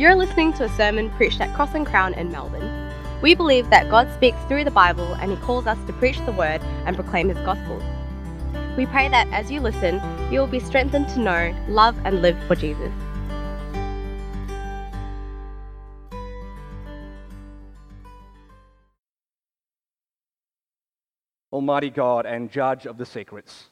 You're 0.00 0.14
listening 0.14 0.54
to 0.54 0.64
a 0.64 0.68
sermon 0.70 1.10
preached 1.10 1.42
at 1.42 1.54
Cross 1.54 1.74
and 1.74 1.86
Crown 1.86 2.14
in 2.14 2.32
Melbourne. 2.32 2.90
We 3.20 3.34
believe 3.34 3.68
that 3.68 3.90
God 3.90 4.10
speaks 4.14 4.38
through 4.48 4.64
the 4.64 4.70
Bible 4.70 5.12
and 5.16 5.30
He 5.30 5.36
calls 5.36 5.66
us 5.66 5.76
to 5.86 5.92
preach 5.92 6.16
the 6.24 6.32
Word 6.32 6.62
and 6.86 6.96
proclaim 6.96 7.28
His 7.28 7.36
gospel. 7.44 7.76
We 8.78 8.86
pray 8.86 9.10
that 9.10 9.28
as 9.28 9.50
you 9.50 9.60
listen, 9.60 10.00
you 10.32 10.40
will 10.40 10.46
be 10.46 10.58
strengthened 10.58 11.10
to 11.10 11.20
know, 11.20 11.54
love, 11.68 11.94
and 12.06 12.22
live 12.22 12.42
for 12.44 12.54
Jesus. 12.54 12.90
Almighty 21.52 21.90
God 21.90 22.24
and 22.24 22.50
Judge 22.50 22.86
of 22.86 22.96
the 22.96 23.04
secrets, 23.04 23.68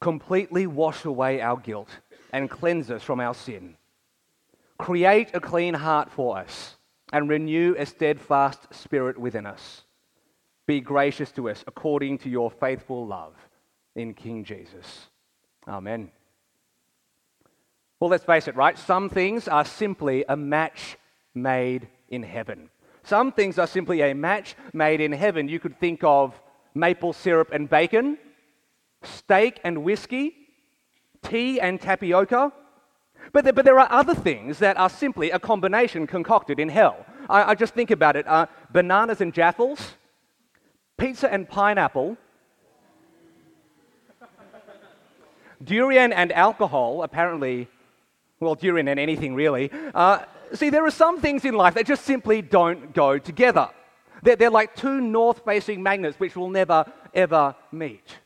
completely 0.00 0.66
wash 0.66 1.04
away 1.04 1.42
our 1.42 1.58
guilt 1.58 1.90
and 2.32 2.48
cleanse 2.48 2.90
us 2.90 3.02
from 3.02 3.20
our 3.20 3.34
sin. 3.34 3.76
Create 4.78 5.30
a 5.34 5.40
clean 5.40 5.74
heart 5.74 6.10
for 6.10 6.38
us 6.38 6.76
and 7.12 7.28
renew 7.28 7.74
a 7.78 7.86
steadfast 7.86 8.72
spirit 8.72 9.18
within 9.18 9.46
us. 9.46 9.82
Be 10.66 10.80
gracious 10.80 11.30
to 11.32 11.50
us 11.50 11.64
according 11.66 12.18
to 12.18 12.30
your 12.30 12.50
faithful 12.50 13.06
love 13.06 13.34
in 13.94 14.14
King 14.14 14.44
Jesus. 14.44 15.08
Amen. 15.68 16.10
Well, 18.00 18.10
let's 18.10 18.24
face 18.24 18.48
it, 18.48 18.56
right? 18.56 18.78
Some 18.78 19.08
things 19.08 19.46
are 19.46 19.64
simply 19.64 20.24
a 20.28 20.36
match 20.36 20.96
made 21.34 21.88
in 22.08 22.22
heaven. 22.22 22.70
Some 23.04 23.32
things 23.32 23.58
are 23.58 23.66
simply 23.66 24.00
a 24.00 24.14
match 24.14 24.54
made 24.72 25.00
in 25.00 25.12
heaven. 25.12 25.48
You 25.48 25.60
could 25.60 25.78
think 25.78 26.02
of 26.02 26.40
maple 26.74 27.12
syrup 27.12 27.50
and 27.52 27.68
bacon, 27.68 28.18
steak 29.02 29.60
and 29.64 29.84
whiskey, 29.84 30.34
tea 31.22 31.60
and 31.60 31.80
tapioca. 31.80 32.52
But 33.32 33.44
there, 33.44 33.52
but 33.52 33.64
there 33.64 33.78
are 33.78 33.90
other 33.90 34.14
things 34.14 34.58
that 34.58 34.76
are 34.76 34.90
simply 34.90 35.30
a 35.30 35.38
combination 35.38 36.06
concocted 36.06 36.58
in 36.58 36.68
hell. 36.68 37.06
I, 37.28 37.50
I 37.50 37.54
just 37.54 37.74
think 37.74 37.90
about 37.90 38.16
it 38.16 38.26
uh, 38.26 38.46
bananas 38.72 39.20
and 39.20 39.32
jaffles, 39.32 39.92
pizza 40.96 41.32
and 41.32 41.48
pineapple, 41.48 42.16
durian 45.62 46.12
and 46.12 46.32
alcohol, 46.32 47.02
apparently, 47.02 47.68
well, 48.40 48.54
durian 48.54 48.88
and 48.88 48.98
anything 48.98 49.34
really. 49.34 49.70
Uh, 49.94 50.20
see, 50.52 50.70
there 50.70 50.84
are 50.84 50.90
some 50.90 51.20
things 51.20 51.44
in 51.44 51.54
life 51.54 51.74
that 51.74 51.86
just 51.86 52.04
simply 52.04 52.42
don't 52.42 52.92
go 52.92 53.18
together. 53.18 53.68
They're, 54.22 54.36
they're 54.36 54.50
like 54.50 54.74
two 54.74 55.00
north 55.00 55.42
facing 55.44 55.82
magnets 55.82 56.18
which 56.18 56.36
will 56.36 56.50
never, 56.50 56.84
ever 57.14 57.54
meet. 57.70 58.18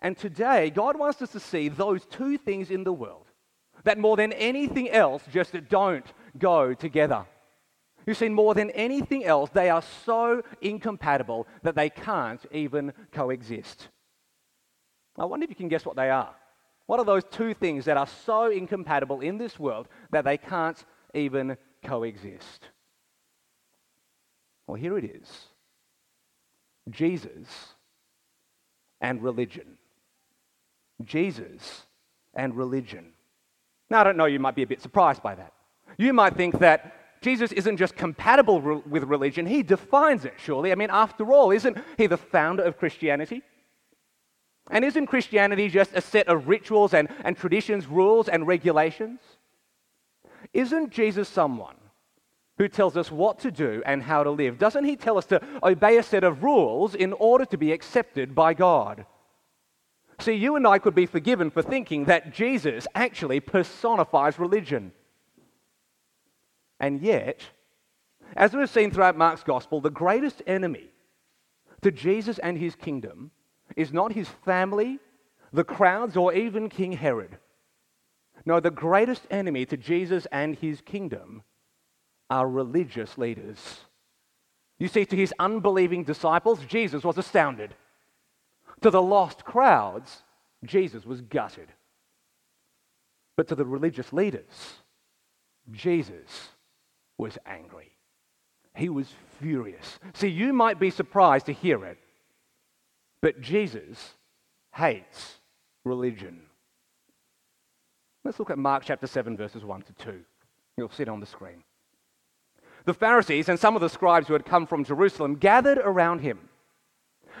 And 0.00 0.16
today, 0.16 0.70
God 0.70 0.98
wants 0.98 1.22
us 1.22 1.30
to 1.32 1.40
see 1.40 1.68
those 1.68 2.04
two 2.06 2.38
things 2.38 2.70
in 2.70 2.84
the 2.84 2.92
world 2.92 3.25
that 3.86 3.98
more 3.98 4.16
than 4.16 4.32
anything 4.32 4.90
else 4.90 5.22
just 5.32 5.54
don't 5.68 6.04
go 6.38 6.74
together. 6.74 7.24
You 8.04 8.14
see, 8.14 8.28
more 8.28 8.52
than 8.52 8.70
anything 8.72 9.24
else, 9.24 9.48
they 9.50 9.70
are 9.70 9.82
so 10.04 10.42
incompatible 10.60 11.46
that 11.62 11.76
they 11.76 11.88
can't 11.88 12.44
even 12.50 12.92
coexist. 13.12 13.88
I 15.16 15.24
wonder 15.24 15.44
if 15.44 15.50
you 15.50 15.56
can 15.56 15.68
guess 15.68 15.86
what 15.86 15.96
they 15.96 16.10
are. 16.10 16.34
What 16.86 16.98
are 16.98 17.04
those 17.04 17.22
two 17.30 17.54
things 17.54 17.84
that 17.84 17.96
are 17.96 18.06
so 18.06 18.50
incompatible 18.50 19.20
in 19.20 19.38
this 19.38 19.58
world 19.58 19.88
that 20.10 20.24
they 20.24 20.36
can't 20.36 20.84
even 21.14 21.56
coexist? 21.84 22.68
Well, 24.66 24.76
here 24.76 24.98
it 24.98 25.04
is 25.04 25.28
Jesus 26.90 27.74
and 29.00 29.22
religion. 29.22 29.78
Jesus 31.04 31.82
and 32.34 32.56
religion. 32.56 33.12
Now, 33.90 34.00
I 34.00 34.04
don't 34.04 34.16
know, 34.16 34.26
you 34.26 34.40
might 34.40 34.54
be 34.54 34.62
a 34.62 34.66
bit 34.66 34.82
surprised 34.82 35.22
by 35.22 35.34
that. 35.34 35.52
You 35.96 36.12
might 36.12 36.36
think 36.36 36.58
that 36.58 37.20
Jesus 37.22 37.52
isn't 37.52 37.76
just 37.76 37.96
compatible 37.96 38.60
re- 38.60 38.82
with 38.88 39.04
religion, 39.04 39.46
he 39.46 39.62
defines 39.62 40.24
it, 40.24 40.34
surely. 40.36 40.72
I 40.72 40.74
mean, 40.74 40.90
after 40.90 41.32
all, 41.32 41.50
isn't 41.50 41.78
he 41.96 42.06
the 42.06 42.16
founder 42.16 42.62
of 42.62 42.78
Christianity? 42.78 43.42
And 44.70 44.84
isn't 44.84 45.06
Christianity 45.06 45.68
just 45.68 45.92
a 45.94 46.00
set 46.00 46.28
of 46.28 46.48
rituals 46.48 46.92
and, 46.92 47.08
and 47.24 47.36
traditions, 47.36 47.86
rules 47.86 48.28
and 48.28 48.46
regulations? 48.46 49.20
Isn't 50.52 50.90
Jesus 50.90 51.28
someone 51.28 51.76
who 52.58 52.68
tells 52.68 52.96
us 52.96 53.10
what 53.10 53.38
to 53.40 53.50
do 53.50 53.82
and 53.86 54.02
how 54.02 54.24
to 54.24 54.30
live? 54.30 54.58
Doesn't 54.58 54.84
he 54.84 54.96
tell 54.96 55.18
us 55.18 55.26
to 55.26 55.40
obey 55.62 55.98
a 55.98 56.02
set 56.02 56.24
of 56.24 56.42
rules 56.42 56.94
in 56.94 57.12
order 57.12 57.44
to 57.44 57.56
be 57.56 57.72
accepted 57.72 58.34
by 58.34 58.54
God? 58.54 59.06
See, 60.18 60.32
you 60.32 60.56
and 60.56 60.66
I 60.66 60.78
could 60.78 60.94
be 60.94 61.06
forgiven 61.06 61.50
for 61.50 61.62
thinking 61.62 62.06
that 62.06 62.32
Jesus 62.32 62.86
actually 62.94 63.40
personifies 63.40 64.38
religion. 64.38 64.92
And 66.80 67.00
yet, 67.00 67.42
as 68.36 68.52
we've 68.52 68.70
seen 68.70 68.90
throughout 68.90 69.16
Mark's 69.16 69.42
gospel, 69.42 69.80
the 69.80 69.90
greatest 69.90 70.42
enemy 70.46 70.90
to 71.82 71.90
Jesus 71.90 72.38
and 72.38 72.58
his 72.58 72.74
kingdom 72.74 73.30
is 73.76 73.92
not 73.92 74.12
his 74.12 74.28
family, 74.44 74.98
the 75.52 75.64
crowds, 75.64 76.16
or 76.16 76.32
even 76.32 76.68
King 76.68 76.92
Herod. 76.92 77.38
No, 78.44 78.60
the 78.60 78.70
greatest 78.70 79.26
enemy 79.30 79.66
to 79.66 79.76
Jesus 79.76 80.26
and 80.32 80.56
his 80.56 80.80
kingdom 80.80 81.42
are 82.30 82.48
religious 82.48 83.18
leaders. 83.18 83.80
You 84.78 84.88
see, 84.88 85.04
to 85.06 85.16
his 85.16 85.34
unbelieving 85.38 86.04
disciples, 86.04 86.60
Jesus 86.66 87.02
was 87.02 87.18
astounded. 87.18 87.74
To 88.82 88.90
the 88.90 89.02
lost 89.02 89.44
crowds, 89.44 90.22
Jesus 90.64 91.04
was 91.04 91.20
gutted. 91.20 91.68
But 93.36 93.48
to 93.48 93.54
the 93.54 93.64
religious 93.64 94.12
leaders, 94.12 94.74
Jesus 95.72 96.50
was 97.18 97.38
angry. 97.46 97.92
He 98.74 98.88
was 98.88 99.08
furious. 99.40 99.98
See, 100.14 100.28
you 100.28 100.52
might 100.52 100.78
be 100.78 100.90
surprised 100.90 101.46
to 101.46 101.52
hear 101.52 101.84
it, 101.84 101.98
but 103.22 103.40
Jesus 103.40 104.14
hates 104.74 105.38
religion. 105.84 106.42
Let's 108.24 108.38
look 108.38 108.50
at 108.50 108.58
Mark 108.58 108.82
chapter 108.84 109.06
7, 109.06 109.36
verses 109.36 109.64
1 109.64 109.82
to 109.82 109.92
2. 109.92 110.20
You'll 110.76 110.90
see 110.90 111.04
it 111.04 111.08
on 111.08 111.20
the 111.20 111.26
screen. 111.26 111.62
The 112.84 112.94
Pharisees 112.94 113.48
and 113.48 113.58
some 113.58 113.74
of 113.74 113.80
the 113.80 113.88
scribes 113.88 114.28
who 114.28 114.34
had 114.34 114.44
come 114.44 114.66
from 114.66 114.84
Jerusalem 114.84 115.36
gathered 115.36 115.78
around 115.78 116.20
him 116.20 116.48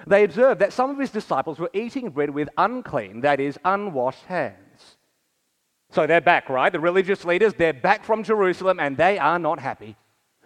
they 0.06 0.24
observed 0.24 0.60
that 0.60 0.72
some 0.72 0.90
of 0.90 0.98
his 0.98 1.10
disciples 1.10 1.58
were 1.58 1.70
eating 1.72 2.10
bread 2.10 2.30
with 2.30 2.48
unclean, 2.56 3.20
that 3.20 3.40
is, 3.40 3.58
unwashed 3.64 4.24
hands. 4.24 4.96
So 5.90 6.06
they're 6.06 6.20
back, 6.20 6.48
right? 6.48 6.72
The 6.72 6.80
religious 6.80 7.24
leaders, 7.24 7.54
they're 7.54 7.72
back 7.72 8.04
from 8.04 8.22
Jerusalem 8.22 8.80
and 8.80 8.96
they 8.96 9.18
are 9.18 9.38
not 9.38 9.60
happy. 9.60 9.96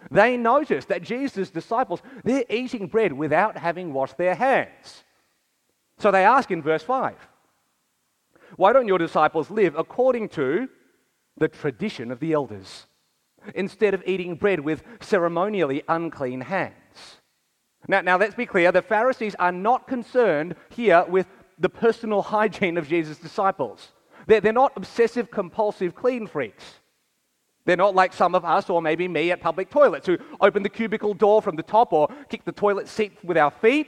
They 0.09 0.37
notice 0.37 0.85
that 0.85 1.03
Jesus' 1.03 1.49
disciples, 1.49 2.01
they're 2.23 2.45
eating 2.49 2.87
bread 2.87 3.13
without 3.13 3.57
having 3.57 3.93
washed 3.93 4.17
their 4.17 4.35
hands. 4.35 5.03
So 5.99 6.09
they 6.11 6.25
ask 6.25 6.49
in 6.49 6.61
verse 6.61 6.83
5 6.83 7.15
Why 8.55 8.73
don't 8.73 8.87
your 8.87 8.97
disciples 8.97 9.51
live 9.51 9.75
according 9.77 10.29
to 10.29 10.69
the 11.37 11.47
tradition 11.47 12.11
of 12.11 12.19
the 12.19 12.33
elders 12.33 12.87
instead 13.55 13.93
of 13.93 14.03
eating 14.05 14.35
bread 14.35 14.59
with 14.59 14.83
ceremonially 15.01 15.83
unclean 15.87 16.41
hands? 16.41 16.75
Now, 17.87 18.01
now, 18.01 18.17
let's 18.17 18.35
be 18.35 18.45
clear 18.45 18.71
the 18.71 18.81
Pharisees 18.81 19.35
are 19.39 19.51
not 19.51 19.87
concerned 19.87 20.55
here 20.69 21.03
with 21.07 21.27
the 21.57 21.69
personal 21.69 22.21
hygiene 22.33 22.77
of 22.77 22.87
Jesus' 22.87 23.17
disciples. 23.17 23.89
They're, 24.27 24.41
they're 24.41 24.53
not 24.53 24.73
obsessive 24.75 25.31
compulsive 25.31 25.95
clean 25.95 26.27
freaks. 26.27 26.63
They're 27.65 27.77
not 27.77 27.95
like 27.95 28.13
some 28.13 28.33
of 28.33 28.43
us, 28.43 28.69
or 28.69 28.81
maybe 28.81 29.07
me, 29.07 29.31
at 29.31 29.41
public 29.41 29.69
toilets 29.69 30.07
who 30.07 30.17
open 30.39 30.63
the 30.63 30.69
cubicle 30.69 31.13
door 31.13 31.41
from 31.41 31.55
the 31.55 31.63
top 31.63 31.93
or 31.93 32.07
kick 32.29 32.43
the 32.43 32.51
toilet 32.51 32.87
seat 32.87 33.13
with 33.23 33.37
our 33.37 33.51
feet. 33.51 33.87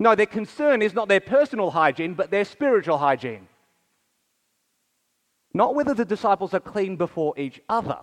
No, 0.00 0.14
their 0.14 0.26
concern 0.26 0.82
is 0.82 0.94
not 0.94 1.08
their 1.08 1.20
personal 1.20 1.70
hygiene, 1.70 2.14
but 2.14 2.30
their 2.30 2.44
spiritual 2.44 2.98
hygiene. 2.98 3.48
Not 5.54 5.74
whether 5.74 5.94
the 5.94 6.04
disciples 6.04 6.54
are 6.54 6.60
clean 6.60 6.96
before 6.96 7.34
each 7.36 7.60
other, 7.68 7.98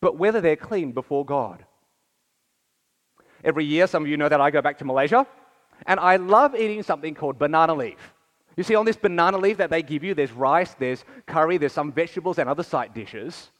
but 0.00 0.16
whether 0.16 0.40
they're 0.40 0.56
clean 0.56 0.92
before 0.92 1.24
God. 1.24 1.64
Every 3.44 3.64
year, 3.64 3.86
some 3.86 4.02
of 4.04 4.08
you 4.08 4.16
know 4.16 4.28
that 4.28 4.40
I 4.40 4.50
go 4.50 4.62
back 4.62 4.78
to 4.78 4.84
Malaysia, 4.84 5.26
and 5.86 5.98
I 5.98 6.16
love 6.16 6.54
eating 6.54 6.82
something 6.82 7.14
called 7.14 7.38
banana 7.38 7.74
leaf. 7.74 8.14
You 8.56 8.64
see, 8.64 8.74
on 8.74 8.84
this 8.84 8.96
banana 8.96 9.38
leaf 9.38 9.56
that 9.56 9.70
they 9.70 9.82
give 9.82 10.04
you, 10.04 10.14
there's 10.14 10.32
rice, 10.32 10.74
there's 10.78 11.04
curry, 11.26 11.56
there's 11.56 11.72
some 11.72 11.92
vegetables 11.92 12.38
and 12.38 12.48
other 12.48 12.62
side 12.62 12.92
dishes. 12.92 13.50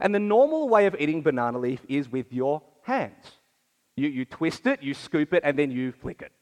And 0.00 0.14
the 0.14 0.18
normal 0.18 0.68
way 0.68 0.86
of 0.86 0.96
eating 0.98 1.22
banana 1.22 1.58
leaf 1.58 1.80
is 1.88 2.10
with 2.10 2.32
your 2.32 2.62
hands. 2.82 3.24
You, 3.96 4.08
you 4.08 4.24
twist 4.24 4.66
it, 4.66 4.82
you 4.82 4.94
scoop 4.94 5.32
it, 5.32 5.42
and 5.44 5.58
then 5.58 5.70
you 5.70 5.92
flick 5.92 6.22
it. 6.22 6.32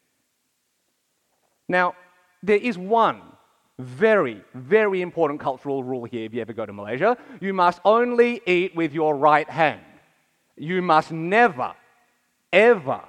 Now, 1.69 1.95
there 2.43 2.57
is 2.57 2.79
one 2.79 3.21
very, 3.79 4.43
very 4.55 5.03
important 5.03 5.41
cultural 5.41 5.85
rule 5.85 6.05
here 6.05 6.25
if 6.25 6.35
you 6.35 6.41
ever 6.41 6.53
go 6.53 6.67
to 6.67 6.73
Malaysia. 6.73 7.17
You 7.41 7.55
must 7.55 7.81
only 7.85 8.41
eat 8.47 8.75
with 8.75 8.93
your 8.93 9.17
right 9.17 9.49
hand. 9.49 9.81
You 10.57 10.83
must 10.83 11.13
never 11.13 11.75
ever, 12.53 13.03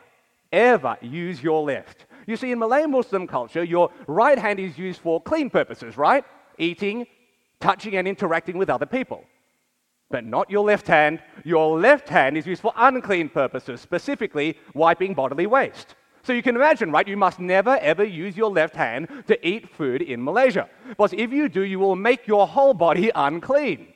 ever 0.52 0.98
use 1.02 1.42
your 1.42 1.64
left. 1.64 2.06
You 2.28 2.38
see, 2.38 2.52
in 2.52 2.60
Malay 2.60 2.86
Muslim 2.86 3.28
culture, 3.28 3.64
your 3.64 3.90
right 4.08 4.38
hand 4.38 4.60
is 4.60 4.78
used 4.78 5.02
for 5.02 5.22
clean 5.22 5.50
purposes, 5.50 5.98
right? 5.98 6.24
Eating, 6.58 7.08
touching, 7.60 7.96
and 7.96 8.08
interacting 8.08 8.58
with 8.58 8.70
other 8.70 8.86
people. 8.86 9.24
but 10.12 10.26
not 10.26 10.50
your 10.52 10.64
left 10.64 10.88
hand. 10.88 11.22
Your 11.44 11.80
left 11.80 12.10
hand 12.10 12.38
is 12.38 12.46
used 12.46 12.62
for 12.62 12.74
unclean 12.76 13.30
purposes, 13.30 13.82
specifically 13.82 14.58
wiping 14.74 15.14
bodily 15.14 15.48
waste. 15.48 15.96
So 16.24 16.34
you 16.34 16.44
can 16.44 16.56
imagine, 16.56 16.92
right? 16.92 17.08
You 17.08 17.18
must 17.18 17.40
never 17.40 17.78
ever 17.78 18.04
use 18.04 18.38
your 18.38 18.52
left 18.52 18.76
hand 18.76 19.08
to 19.28 19.48
eat 19.48 19.70
food 19.70 20.04
in 20.04 20.24
Malaysia. 20.24 20.70
Because 20.90 21.14
if 21.14 21.32
you 21.32 21.50
do, 21.50 21.62
you 21.62 21.80
will 21.80 21.96
make 21.96 22.28
your 22.28 22.46
whole 22.46 22.76
body 22.76 23.10
unclean. 23.16 23.88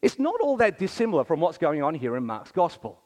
It's 0.00 0.18
not 0.18 0.40
all 0.40 0.56
that 0.56 0.78
dissimilar 0.78 1.24
from 1.24 1.40
what's 1.40 1.58
going 1.58 1.82
on 1.82 1.94
here 1.94 2.16
in 2.16 2.24
Mark's 2.24 2.52
gospel. 2.52 2.99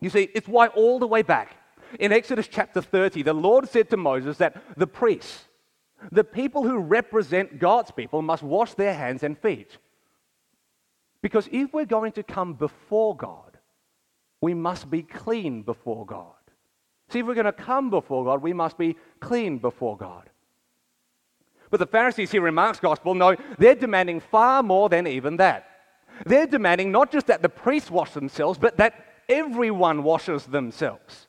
You 0.00 0.10
see, 0.10 0.28
it's 0.34 0.48
why 0.48 0.68
all 0.68 0.98
the 0.98 1.06
way 1.06 1.22
back 1.22 1.56
in 1.98 2.12
Exodus 2.12 2.48
chapter 2.48 2.80
30, 2.80 3.22
the 3.22 3.32
Lord 3.32 3.68
said 3.68 3.90
to 3.90 3.96
Moses 3.96 4.36
that 4.38 4.62
the 4.76 4.86
priests, 4.86 5.44
the 6.12 6.24
people 6.24 6.62
who 6.62 6.78
represent 6.78 7.58
God's 7.58 7.90
people, 7.90 8.22
must 8.22 8.42
wash 8.42 8.74
their 8.74 8.94
hands 8.94 9.22
and 9.22 9.36
feet. 9.38 9.78
Because 11.22 11.48
if 11.50 11.72
we're 11.72 11.84
going 11.84 12.12
to 12.12 12.22
come 12.22 12.54
before 12.54 13.16
God, 13.16 13.58
we 14.40 14.54
must 14.54 14.88
be 14.88 15.02
clean 15.02 15.62
before 15.62 16.06
God. 16.06 16.34
See, 17.08 17.20
if 17.20 17.26
we're 17.26 17.34
going 17.34 17.46
to 17.46 17.52
come 17.52 17.90
before 17.90 18.24
God, 18.24 18.42
we 18.42 18.52
must 18.52 18.78
be 18.78 18.96
clean 19.18 19.58
before 19.58 19.96
God. 19.96 20.30
But 21.70 21.80
the 21.80 21.86
Pharisees 21.86 22.30
here 22.30 22.46
in 22.46 22.54
Mark's 22.54 22.80
gospel 22.80 23.14
know 23.14 23.36
they're 23.58 23.74
demanding 23.74 24.20
far 24.20 24.62
more 24.62 24.88
than 24.88 25.06
even 25.06 25.38
that. 25.38 25.68
They're 26.24 26.46
demanding 26.46 26.92
not 26.92 27.10
just 27.10 27.26
that 27.26 27.42
the 27.42 27.48
priests 27.48 27.90
wash 27.90 28.12
themselves, 28.12 28.58
but 28.58 28.76
that 28.76 29.04
everyone 29.28 30.02
washes 30.02 30.44
themselves. 30.44 31.28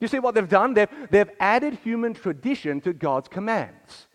You 0.00 0.08
see 0.08 0.18
what 0.18 0.34
they've 0.34 0.48
done? 0.48 0.74
They've, 0.74 0.88
they've 1.10 1.30
added 1.40 1.78
human 1.82 2.14
tradition 2.14 2.80
to 2.82 2.92
God's 2.92 3.28
commands. 3.28 4.08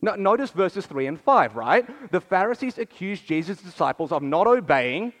Now, 0.00 0.14
notice 0.14 0.50
verses 0.50 0.86
3 0.86 1.06
and 1.06 1.20
5, 1.20 1.56
right? 1.56 2.10
The 2.12 2.20
Pharisees 2.20 2.78
accused 2.78 3.26
Jesus' 3.26 3.60
disciples 3.60 4.12
of 4.12 4.22
not 4.22 4.46
obeying 4.46 5.12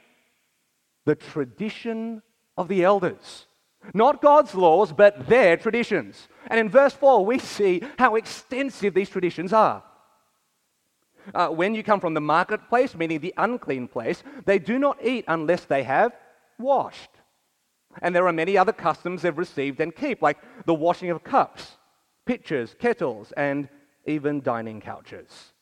the 1.04 1.14
tradition 1.14 2.22
of 2.56 2.68
the 2.68 2.84
elders. 2.84 3.46
Not 3.94 4.20
God's 4.20 4.54
laws, 4.54 4.92
but 4.92 5.28
their 5.28 5.56
traditions. 5.56 6.28
And 6.48 6.60
in 6.60 6.68
verse 6.68 6.92
4, 6.92 7.24
we 7.24 7.38
see 7.38 7.82
how 7.98 8.16
extensive 8.16 8.94
these 8.94 9.08
traditions 9.08 9.52
are. 9.52 9.82
Uh, 11.34 11.48
when 11.48 11.74
you 11.74 11.82
come 11.82 12.00
from 12.00 12.14
the 12.14 12.20
marketplace, 12.20 12.94
meaning 12.94 13.20
the 13.20 13.34
unclean 13.36 13.86
place, 13.86 14.22
they 14.44 14.58
do 14.58 14.78
not 14.78 15.04
eat 15.04 15.24
unless 15.28 15.64
they 15.64 15.82
have 15.82 16.12
washed. 16.58 17.10
And 18.02 18.14
there 18.14 18.26
are 18.26 18.32
many 18.32 18.56
other 18.56 18.72
customs 18.72 19.22
they've 19.22 19.36
received 19.36 19.80
and 19.80 19.94
keep, 19.94 20.22
like 20.22 20.38
the 20.66 20.74
washing 20.74 21.10
of 21.10 21.24
cups, 21.24 21.76
pitchers, 22.26 22.74
kettles, 22.78 23.32
and 23.36 23.68
even 24.06 24.40
dining 24.40 24.80
couches. 24.80 25.52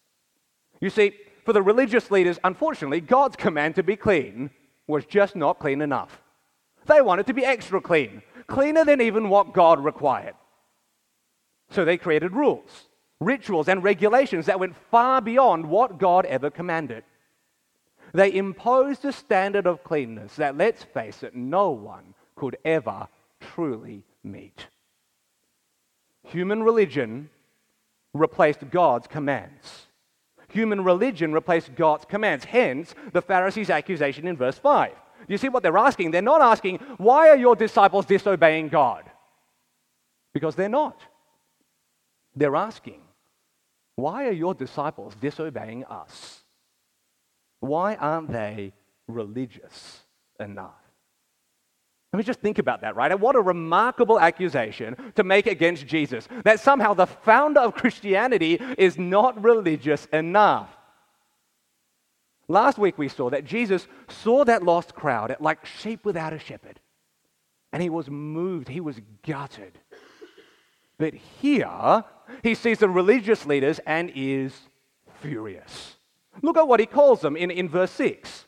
You 0.80 0.90
see, 0.90 1.12
for 1.44 1.52
the 1.52 1.62
religious 1.62 2.10
leaders, 2.10 2.38
unfortunately, 2.44 3.00
God's 3.00 3.36
command 3.36 3.76
to 3.76 3.82
be 3.82 3.96
clean 3.96 4.50
was 4.86 5.06
just 5.06 5.36
not 5.36 5.58
clean 5.58 5.80
enough. 5.80 6.20
They 6.86 7.00
wanted 7.00 7.26
to 7.26 7.34
be 7.34 7.44
extra 7.44 7.80
clean, 7.80 8.22
cleaner 8.46 8.84
than 8.84 9.00
even 9.00 9.28
what 9.28 9.52
God 9.52 9.82
required. 9.82 10.34
So 11.70 11.84
they 11.84 11.96
created 11.96 12.32
rules, 12.32 12.88
rituals, 13.20 13.68
and 13.68 13.82
regulations 13.82 14.46
that 14.46 14.60
went 14.60 14.76
far 14.90 15.20
beyond 15.20 15.66
what 15.66 15.98
God 15.98 16.26
ever 16.26 16.50
commanded. 16.50 17.04
They 18.16 18.32
imposed 18.32 19.04
a 19.04 19.12
standard 19.12 19.66
of 19.66 19.84
cleanness 19.84 20.36
that, 20.36 20.56
let's 20.56 20.82
face 20.82 21.22
it, 21.22 21.36
no 21.36 21.68
one 21.68 22.14
could 22.34 22.56
ever 22.64 23.08
truly 23.40 24.04
meet. 24.24 24.68
Human 26.24 26.62
religion 26.62 27.28
replaced 28.14 28.70
God's 28.70 29.06
commands. 29.06 29.88
Human 30.48 30.82
religion 30.82 31.34
replaced 31.34 31.74
God's 31.74 32.06
commands. 32.06 32.46
Hence, 32.46 32.94
the 33.12 33.20
Pharisees' 33.20 33.68
accusation 33.68 34.26
in 34.26 34.34
verse 34.34 34.56
5. 34.56 34.92
You 35.28 35.36
see 35.36 35.50
what 35.50 35.62
they're 35.62 35.76
asking? 35.76 36.10
They're 36.10 36.22
not 36.22 36.40
asking, 36.40 36.78
why 36.96 37.28
are 37.28 37.36
your 37.36 37.54
disciples 37.54 38.06
disobeying 38.06 38.68
God? 38.68 39.04
Because 40.32 40.54
they're 40.54 40.70
not. 40.70 40.98
They're 42.34 42.56
asking, 42.56 43.02
why 43.94 44.26
are 44.26 44.32
your 44.32 44.54
disciples 44.54 45.14
disobeying 45.20 45.84
us? 45.84 46.44
Why 47.66 47.94
aren't 47.96 48.32
they 48.32 48.72
religious 49.08 50.00
enough? 50.38 50.74
Let 52.12 52.18
me 52.18 52.24
just 52.24 52.40
think 52.40 52.58
about 52.58 52.80
that, 52.80 52.96
right? 52.96 53.10
And 53.10 53.20
what 53.20 53.36
a 53.36 53.40
remarkable 53.40 54.18
accusation 54.18 54.96
to 55.16 55.24
make 55.24 55.46
against 55.46 55.86
Jesus 55.86 56.28
that 56.44 56.60
somehow 56.60 56.94
the 56.94 57.06
founder 57.06 57.60
of 57.60 57.74
Christianity 57.74 58.54
is 58.78 58.96
not 58.96 59.42
religious 59.42 60.06
enough. 60.06 60.70
Last 62.48 62.78
week 62.78 62.96
we 62.96 63.08
saw 63.08 63.28
that 63.30 63.44
Jesus 63.44 63.86
saw 64.08 64.44
that 64.44 64.62
lost 64.62 64.94
crowd 64.94 65.36
like 65.40 65.66
sheep 65.66 66.04
without 66.04 66.32
a 66.32 66.38
shepherd. 66.38 66.80
And 67.72 67.82
he 67.82 67.90
was 67.90 68.08
moved, 68.08 68.68
he 68.68 68.80
was 68.80 69.00
gutted. 69.26 69.78
But 70.98 71.14
here, 71.14 72.04
he 72.42 72.54
sees 72.54 72.78
the 72.78 72.88
religious 72.88 73.44
leaders 73.44 73.80
and 73.80 74.10
is 74.14 74.54
furious. 75.20 75.95
Look 76.42 76.56
at 76.56 76.68
what 76.68 76.80
he 76.80 76.86
calls 76.86 77.20
them 77.20 77.36
in, 77.36 77.50
in 77.50 77.68
verse 77.68 77.90
6. 77.92 78.46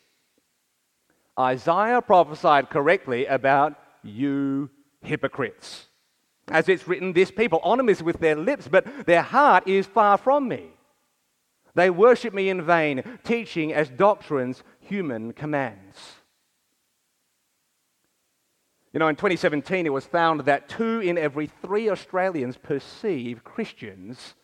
Isaiah 1.38 2.02
prophesied 2.02 2.70
correctly 2.70 3.26
about 3.26 3.78
you 4.02 4.70
hypocrites. 5.00 5.86
As 6.48 6.68
it's 6.68 6.88
written, 6.88 7.12
this 7.12 7.30
people 7.30 7.60
honor 7.62 7.82
me 7.82 7.94
with 8.02 8.20
their 8.20 8.36
lips, 8.36 8.68
but 8.68 9.06
their 9.06 9.22
heart 9.22 9.68
is 9.68 9.86
far 9.86 10.16
from 10.18 10.48
me. 10.48 10.66
They 11.74 11.90
worship 11.90 12.34
me 12.34 12.48
in 12.48 12.62
vain, 12.62 13.04
teaching 13.22 13.72
as 13.72 13.88
doctrines 13.88 14.64
human 14.80 15.32
commands. 15.32 15.96
You 18.92 18.98
know, 18.98 19.08
in 19.08 19.16
2017, 19.16 19.86
it 19.86 19.92
was 19.92 20.06
found 20.06 20.40
that 20.40 20.68
two 20.68 21.00
in 21.00 21.18
every 21.18 21.46
three 21.46 21.90
Australians 21.90 22.56
perceive 22.56 23.44
Christians 23.44 24.34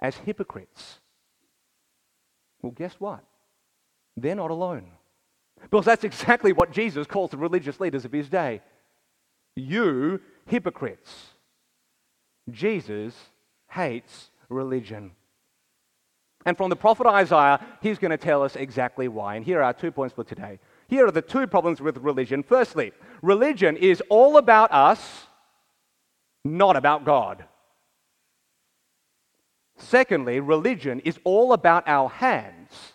as 0.00 0.16
hypocrites. 0.16 1.00
Well, 2.62 2.72
guess 2.72 2.94
what? 2.98 3.24
They're 4.16 4.34
not 4.34 4.50
alone. 4.50 4.86
Because 5.62 5.84
that's 5.84 6.04
exactly 6.04 6.52
what 6.52 6.72
Jesus 6.72 7.06
calls 7.06 7.30
the 7.30 7.36
religious 7.36 7.80
leaders 7.80 8.04
of 8.04 8.12
his 8.12 8.28
day. 8.28 8.60
You 9.54 10.20
hypocrites. 10.46 11.28
Jesus 12.50 13.14
hates 13.70 14.30
religion. 14.48 15.12
And 16.44 16.56
from 16.56 16.70
the 16.70 16.76
prophet 16.76 17.06
Isaiah, 17.06 17.64
he's 17.82 17.98
going 17.98 18.12
to 18.12 18.16
tell 18.16 18.42
us 18.42 18.54
exactly 18.54 19.08
why. 19.08 19.34
And 19.34 19.44
here 19.44 19.62
are 19.62 19.72
two 19.72 19.90
points 19.90 20.14
for 20.14 20.22
today. 20.22 20.60
Here 20.88 21.06
are 21.06 21.10
the 21.10 21.22
two 21.22 21.48
problems 21.48 21.80
with 21.80 21.96
religion. 21.96 22.44
Firstly, 22.44 22.92
religion 23.20 23.76
is 23.76 24.00
all 24.08 24.36
about 24.36 24.70
us, 24.70 25.26
not 26.44 26.76
about 26.76 27.04
God. 27.04 27.44
Secondly, 29.76 30.40
religion 30.40 31.00
is 31.00 31.18
all 31.24 31.52
about 31.52 31.86
our 31.86 32.08
hands 32.08 32.92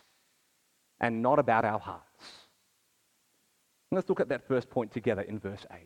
and 1.00 1.22
not 1.22 1.40
about 1.40 1.66
our 1.66 1.80
hearts. 1.80 2.06
Let's 3.92 4.08
look 4.10 4.20
at 4.20 4.30
that 4.30 4.48
first 4.48 4.70
point 4.70 4.92
together 4.92 5.22
in 5.22 5.38
verse 5.38 5.66
8. 5.72 5.80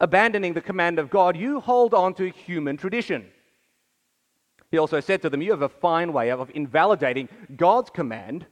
Abandoning 0.00 0.54
the 0.54 0.60
command 0.60 0.98
of 0.98 1.10
God, 1.10 1.36
you 1.36 1.60
hold 1.60 1.92
on 1.94 2.14
to 2.14 2.30
human 2.30 2.76
tradition. 2.76 3.26
He 4.70 4.78
also 4.78 5.00
said 5.00 5.20
to 5.22 5.30
them, 5.30 5.42
You 5.42 5.50
have 5.50 5.62
a 5.62 5.68
fine 5.68 6.12
way 6.12 6.30
of 6.30 6.50
invalidating 6.54 7.28
God's 7.56 7.90
command 7.90 8.46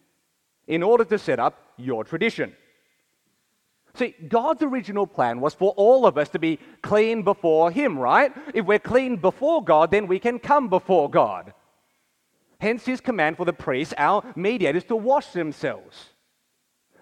in 0.67 0.83
order 0.83 1.05
to 1.05 1.19
set 1.19 1.41
up 1.41 1.73
your 1.77 2.05
tradition. 2.05 2.55
See, 3.95 4.15
God's 4.29 4.63
original 4.63 5.07
plan 5.07 5.41
was 5.41 5.55
for 5.55 5.73
all 5.77 6.07
of 6.07 6.17
us 6.17 6.29
to 6.31 6.39
be 6.39 6.59
clean 6.83 7.23
before 7.23 7.71
Him, 7.71 7.99
right? 7.99 8.33
If 8.55 8.67
we're 8.67 8.79
clean 8.79 9.17
before 9.17 9.63
God, 9.65 9.91
then 9.91 10.07
we 10.07 10.19
can 10.19 10.39
come 10.39 10.69
before 10.69 11.11
God. 11.11 11.53
Hence 12.61 12.85
His 12.85 13.01
command 13.01 13.37
for 13.37 13.45
the 13.45 13.53
priests, 13.53 13.95
our 13.97 14.25
mediators, 14.37 14.85
to 14.85 14.97
wash 14.97 15.29
themselves. 15.29 16.11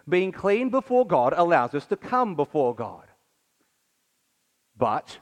Being 0.09 0.33
clean 0.33 0.71
before 0.71 1.07
God 1.07 1.35
allows 1.37 1.75
us 1.75 1.87
to 1.87 1.97
come 1.97 2.35
before 2.35 2.75
God. 2.75 3.07
But 4.76 5.18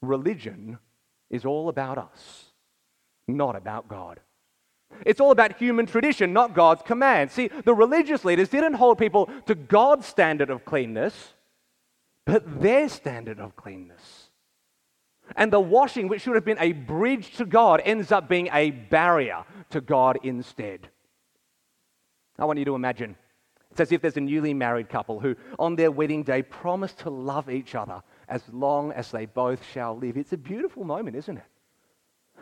religion 0.00 0.78
is 1.30 1.44
all 1.44 1.68
about 1.68 1.98
us 1.98 2.52
not 3.28 3.56
about 3.56 3.88
God. 3.88 4.20
It's 5.04 5.20
all 5.20 5.30
about 5.30 5.56
human 5.56 5.86
tradition, 5.86 6.32
not 6.32 6.54
God's 6.54 6.82
command. 6.82 7.30
See, 7.30 7.48
the 7.48 7.74
religious 7.74 8.24
leaders 8.24 8.48
didn't 8.48 8.74
hold 8.74 8.98
people 8.98 9.30
to 9.46 9.54
God's 9.54 10.06
standard 10.06 10.50
of 10.50 10.64
cleanness, 10.64 11.34
but 12.24 12.60
their 12.60 12.88
standard 12.88 13.40
of 13.40 13.56
cleanness. 13.56 14.30
And 15.36 15.52
the 15.52 15.60
washing, 15.60 16.08
which 16.08 16.22
should 16.22 16.34
have 16.34 16.44
been 16.44 16.58
a 16.58 16.72
bridge 16.72 17.36
to 17.36 17.44
God, 17.44 17.80
ends 17.84 18.12
up 18.12 18.28
being 18.28 18.48
a 18.52 18.70
barrier 18.70 19.44
to 19.70 19.80
God 19.80 20.18
instead. 20.22 20.88
I 22.38 22.44
want 22.44 22.58
you 22.58 22.64
to 22.66 22.74
imagine 22.74 23.16
it's 23.72 23.80
as 23.80 23.90
if 23.90 24.02
there's 24.02 24.18
a 24.18 24.20
newly 24.20 24.52
married 24.52 24.90
couple 24.90 25.18
who, 25.18 25.34
on 25.58 25.76
their 25.76 25.90
wedding 25.90 26.22
day, 26.24 26.42
promise 26.42 26.92
to 26.94 27.10
love 27.10 27.48
each 27.48 27.74
other 27.74 28.02
as 28.28 28.42
long 28.52 28.92
as 28.92 29.10
they 29.10 29.24
both 29.24 29.64
shall 29.72 29.96
live. 29.96 30.18
It's 30.18 30.34
a 30.34 30.36
beautiful 30.36 30.84
moment, 30.84 31.16
isn't 31.16 31.38
it? 31.38 31.44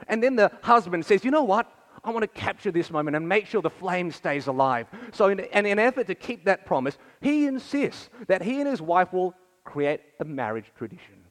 And 0.08 0.22
then 0.22 0.34
the 0.34 0.50
husband 0.62 1.06
says, 1.06 1.24
You 1.24 1.30
know 1.30 1.44
what? 1.44 1.72
I 2.02 2.10
want 2.10 2.22
to 2.22 2.40
capture 2.40 2.70
this 2.70 2.90
moment 2.90 3.16
and 3.16 3.28
make 3.28 3.46
sure 3.46 3.60
the 3.60 3.70
flame 3.70 4.10
stays 4.10 4.46
alive. 4.46 4.86
So, 5.12 5.28
in, 5.28 5.40
in 5.40 5.66
an 5.66 5.78
effort 5.78 6.06
to 6.06 6.14
keep 6.14 6.44
that 6.44 6.64
promise, 6.64 6.96
he 7.20 7.46
insists 7.46 8.08
that 8.26 8.42
he 8.42 8.60
and 8.60 8.68
his 8.68 8.80
wife 8.80 9.12
will 9.12 9.34
create 9.64 10.00
a 10.18 10.24
marriage 10.24 10.72
tradition. 10.76 11.24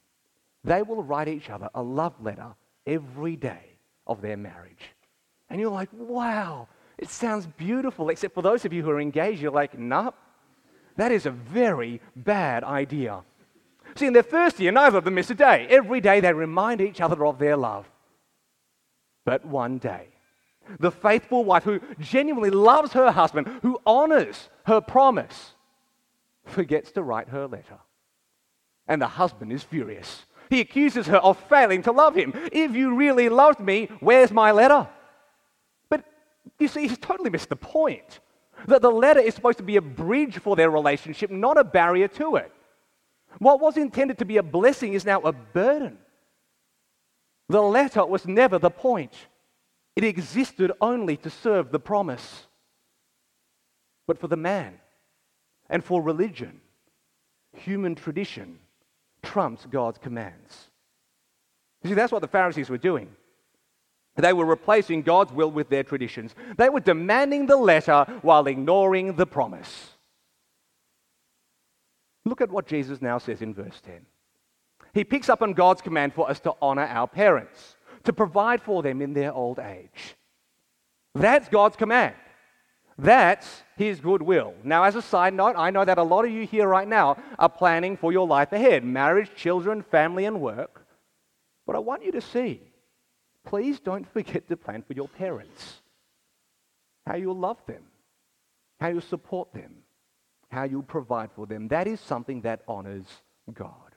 They 0.64 0.82
will 0.82 1.04
write 1.04 1.28
each 1.28 1.50
other 1.50 1.70
a 1.74 1.82
love 1.82 2.14
letter 2.22 2.54
every 2.86 3.36
day 3.36 3.78
of 4.06 4.22
their 4.22 4.38
marriage. 4.38 4.94
And 5.50 5.60
you're 5.60 5.72
like, 5.72 5.90
wow, 5.94 6.68
it 6.98 7.10
sounds 7.10 7.48
beautiful. 7.48 8.10
Except 8.10 8.34
for 8.34 8.42
those 8.44 8.66
of 8.66 8.74
you 8.74 8.84
who 8.84 8.90
are 8.90 9.02
engaged, 9.02 9.42
you're 9.42 9.52
like, 9.52 9.78
nah, 9.78 10.12
that 10.98 11.12
is 11.12 11.26
a 11.26 11.32
very 11.32 12.02
bad 12.16 12.64
idea. 12.64 13.24
See, 13.96 14.06
in 14.06 14.14
their 14.14 14.24
first 14.24 14.60
year, 14.60 14.72
neither 14.72 14.98
of 14.98 15.06
them 15.06 15.16
miss 15.16 15.30
a 15.30 15.36
day. 15.36 15.66
Every 15.70 16.02
day 16.02 16.20
they 16.20 16.34
remind 16.34 16.82
each 16.82 17.02
other 17.02 17.26
of 17.26 17.40
their 17.40 17.58
love. 17.58 17.90
But 19.26 19.46
one 19.46 19.78
day, 19.78 20.08
the 20.80 20.92
faithful 20.92 21.44
wife 21.46 21.64
who 21.64 21.80
genuinely 22.00 22.50
loves 22.50 22.94
her 22.94 23.12
husband, 23.12 23.48
who 23.62 23.80
honors 23.86 24.50
her 24.66 24.82
promise, 24.82 25.54
forgets 26.46 26.92
to 26.92 27.04
write 27.04 27.30
her 27.30 27.48
letter. 27.48 27.80
And 28.88 29.02
the 29.02 29.08
husband 29.08 29.52
is 29.52 29.64
furious. 29.64 30.26
He 30.50 30.62
accuses 30.62 31.08
her 31.08 31.18
of 31.18 31.38
failing 31.48 31.84
to 31.84 31.92
love 31.92 32.16
him. 32.16 32.34
If 32.52 32.76
you 32.76 32.96
really 32.96 33.30
loved 33.30 33.60
me, 33.60 33.90
where's 34.00 34.32
my 34.32 34.52
letter? 34.52 34.88
But 35.90 36.04
you 36.58 36.68
see, 36.68 36.88
he's 36.88 36.98
totally 36.98 37.30
missed 37.30 37.50
the 37.50 37.56
point. 37.56 38.20
That 38.68 38.82
the 38.82 38.92
letter 38.92 39.20
is 39.20 39.36
supposed 39.36 39.60
to 39.60 39.64
be 39.64 39.78
a 39.78 39.82
bridge 39.82 40.40
for 40.40 40.56
their 40.56 40.72
relationship, 40.72 41.30
not 41.30 41.58
a 41.58 41.64
barrier 41.64 42.08
to 42.10 42.36
it. 42.38 42.52
What 43.38 43.62
was 43.62 43.78
intended 43.78 44.18
to 44.18 44.26
be 44.26 44.38
a 44.38 44.44
blessing 44.44 44.94
is 44.94 45.06
now 45.06 45.22
a 45.22 45.32
burden. 45.32 46.00
The 47.48 47.62
letter 47.62 48.06
was 48.06 48.28
never 48.28 48.58
the 48.58 48.70
point, 48.70 49.14
it 50.00 50.06
existed 50.06 50.72
only 50.80 51.18
to 51.18 51.30
serve 51.30 51.74
the 51.74 51.80
promise. 51.80 52.46
But 54.08 54.18
for 54.18 54.30
the 54.30 54.38
man 54.38 54.80
and 55.70 55.84
for 55.84 56.02
religion, 56.02 56.62
human 57.52 57.96
tradition 57.96 58.60
trumps 59.22 59.66
God's 59.66 59.98
commands. 59.98 60.70
You 61.84 61.90
see, 61.90 61.96
that's 61.96 62.14
what 62.14 62.22
the 62.22 62.30
Pharisees 62.30 62.70
were 62.70 62.78
doing. 62.78 63.10
They 64.16 64.32
were 64.32 64.46
replacing 64.46 65.02
God's 65.02 65.34
will 65.34 65.52
with 65.52 65.68
their 65.68 65.84
traditions. 65.84 66.34
They 66.56 66.70
were 66.70 66.80
demanding 66.80 67.48
the 67.48 67.58
letter 67.58 68.06
while 68.22 68.48
ignoring 68.48 69.18
the 69.18 69.26
promise. 69.26 69.90
Look 72.24 72.40
at 72.40 72.52
what 72.52 72.68
Jesus 72.68 73.02
now 73.02 73.18
says 73.18 73.42
in 73.42 73.54
verse 73.54 73.82
10. 73.82 74.06
He 74.94 75.04
picks 75.04 75.28
up 75.28 75.42
on 75.42 75.52
God's 75.52 75.82
command 75.82 76.14
for 76.14 76.30
us 76.30 76.40
to 76.42 76.54
honor 76.62 76.86
our 76.86 77.08
parents, 77.08 77.76
to 78.04 78.14
provide 78.14 78.62
for 78.62 78.84
them 78.84 79.02
in 79.02 79.14
their 79.14 79.34
old 79.34 79.60
age. 79.60 80.16
That's 81.16 81.50
God's 81.50 81.76
command. 81.76 82.16
That's 82.98 83.64
His 83.78 84.00
goodwill. 84.00 84.54
Now, 84.64 84.84
as 84.84 84.96
a 84.96 85.02
side 85.02 85.34
note, 85.34 85.56
I 85.58 85.72
know 85.72 85.86
that 85.86 85.98
a 85.98 86.04
lot 86.04 86.26
of 86.26 86.32
you 86.32 86.46
here 86.46 86.68
right 86.68 86.88
now 86.88 87.18
are 87.38 87.50
planning 87.50 87.96
for 87.96 88.12
your 88.12 88.28
life 88.28 88.52
ahead 88.52 88.84
marriage, 88.84 89.32
children, 89.36 89.82
family, 89.82 90.26
and 90.26 90.42
work. 90.42 90.86
But 91.66 91.76
I 91.76 91.80
want 91.80 92.04
you 92.04 92.12
to 92.14 92.22
see 92.22 92.62
please 93.46 93.80
don't 93.80 94.12
forget 94.14 94.48
to 94.48 94.58
plan 94.58 94.84
for 94.84 94.94
your 94.94 95.08
parents. 95.08 95.82
How 97.08 97.16
you'll 97.16 97.38
love 97.38 97.58
them, 97.66 97.84
how 98.80 98.90
you'll 98.90 99.02
support 99.02 99.54
them, 99.54 99.78
how 100.52 100.64
you'll 100.64 100.84
provide 100.84 101.32
for 101.32 101.48
them. 101.48 101.68
That 101.70 101.88
is 101.88 102.00
something 102.00 102.42
that 102.42 102.62
honors 102.68 103.06
God. 103.52 103.89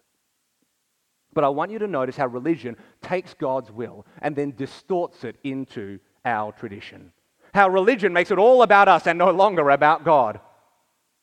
But 1.33 1.45
I 1.45 1.49
want 1.49 1.71
you 1.71 1.79
to 1.79 1.89
notice 1.89 2.17
how 2.17 2.27
religion 2.27 2.77
takes 3.01 3.35
God's 3.35 3.71
will 3.71 4.07
and 4.21 4.37
then 4.37 4.55
distorts 4.57 5.25
it 5.25 5.37
into 5.45 5.99
our 6.25 6.53
tradition. 6.53 7.13
How 7.55 7.69
religion 7.69 8.13
makes 8.13 8.31
it 8.31 8.39
all 8.39 8.63
about 8.63 8.89
us 8.89 9.07
and 9.07 9.19
no 9.19 9.31
longer 9.31 9.71
about 9.71 10.05
God. 10.05 10.41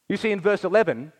You 0.07 0.17
see, 0.17 0.31
in 0.31 0.41
verse 0.41 0.63
11, 0.63 1.11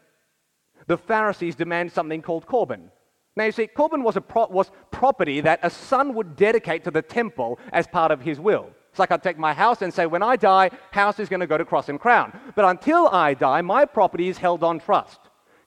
the 0.88 0.98
Pharisees 0.98 1.55
demand 1.55 1.91
something 1.91 2.22
called 2.22 2.48
Corban. 2.48 2.91
Now, 3.36 3.46
you 3.46 3.51
see, 3.51 3.67
Corban 3.67 4.03
was, 4.03 4.17
a 4.17 4.22
pro- 4.22 4.48
was 4.48 4.72
property 4.91 5.39
that 5.41 5.60
a 5.63 5.69
son 5.69 6.13
would 6.15 6.36
dedicate 6.36 6.84
to 6.84 6.91
the 6.91 7.01
temple 7.01 7.60
as 7.72 7.88
part 7.88 8.12
of 8.12 8.22
his 8.22 8.39
will. 8.39 8.69
It's 8.89 9.00
like 9.00 9.12
I'd 9.12 9.24
take 9.24 9.38
my 9.38 9.53
house 9.53 9.81
and 9.81 9.93
say, 9.93 10.08
when 10.08 10.24
I 10.24 10.36
die, 10.36 10.72
house 10.91 11.19
is 11.19 11.29
going 11.29 11.39
to 11.39 11.48
go 11.48 11.58
to 11.58 11.65
Cross 11.65 11.89
and 11.89 12.00
Crown. 12.00 12.38
But 12.55 12.65
until 12.65 13.08
I 13.08 13.36
die, 13.36 13.62
my 13.62 13.86
property 13.86 14.29
is 14.29 14.39
held 14.39 14.63
on 14.63 14.79
trust. 14.79 15.19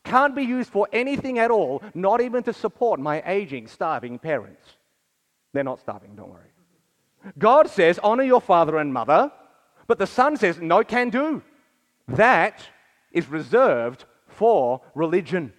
Can't 0.05 0.35
be 0.35 0.43
used 0.43 0.71
for 0.71 0.89
anything 0.93 1.39
at 1.39 1.51
all, 1.51 1.83
not 1.95 2.21
even 2.21 2.43
to 2.45 2.53
support 2.53 2.99
my 2.99 3.23
aging, 3.25 3.69
starving 3.69 4.19
parents. 4.19 4.67
They're 5.53 5.65
not 5.65 5.81
starving, 5.81 6.17
don't 6.17 6.31
worry. 6.31 6.51
God 7.39 7.69
says, 7.69 8.01
honor 8.03 8.25
your 8.25 8.41
father 8.41 8.79
and 8.79 8.93
mother, 8.93 9.31
but 9.87 9.99
the 9.99 10.07
son 10.07 10.37
says, 10.37 10.59
no 10.61 10.83
can 10.83 11.11
do. 11.11 11.43
That 12.09 12.61
is 13.13 13.29
reserved 13.29 14.05
for 14.29 14.81
religion. 14.95 15.53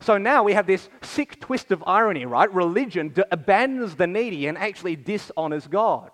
So 0.00 0.18
now 0.18 0.42
we 0.42 0.54
have 0.54 0.66
this 0.66 0.88
sick 1.02 1.40
twist 1.40 1.70
of 1.70 1.82
irony, 1.86 2.26
right? 2.26 2.52
Religion 2.52 3.10
d- 3.10 3.24
abandons 3.30 3.96
the 3.96 4.06
needy 4.06 4.46
and 4.46 4.56
actually 4.56 4.96
dishonors 4.96 5.66
God. 5.66 6.10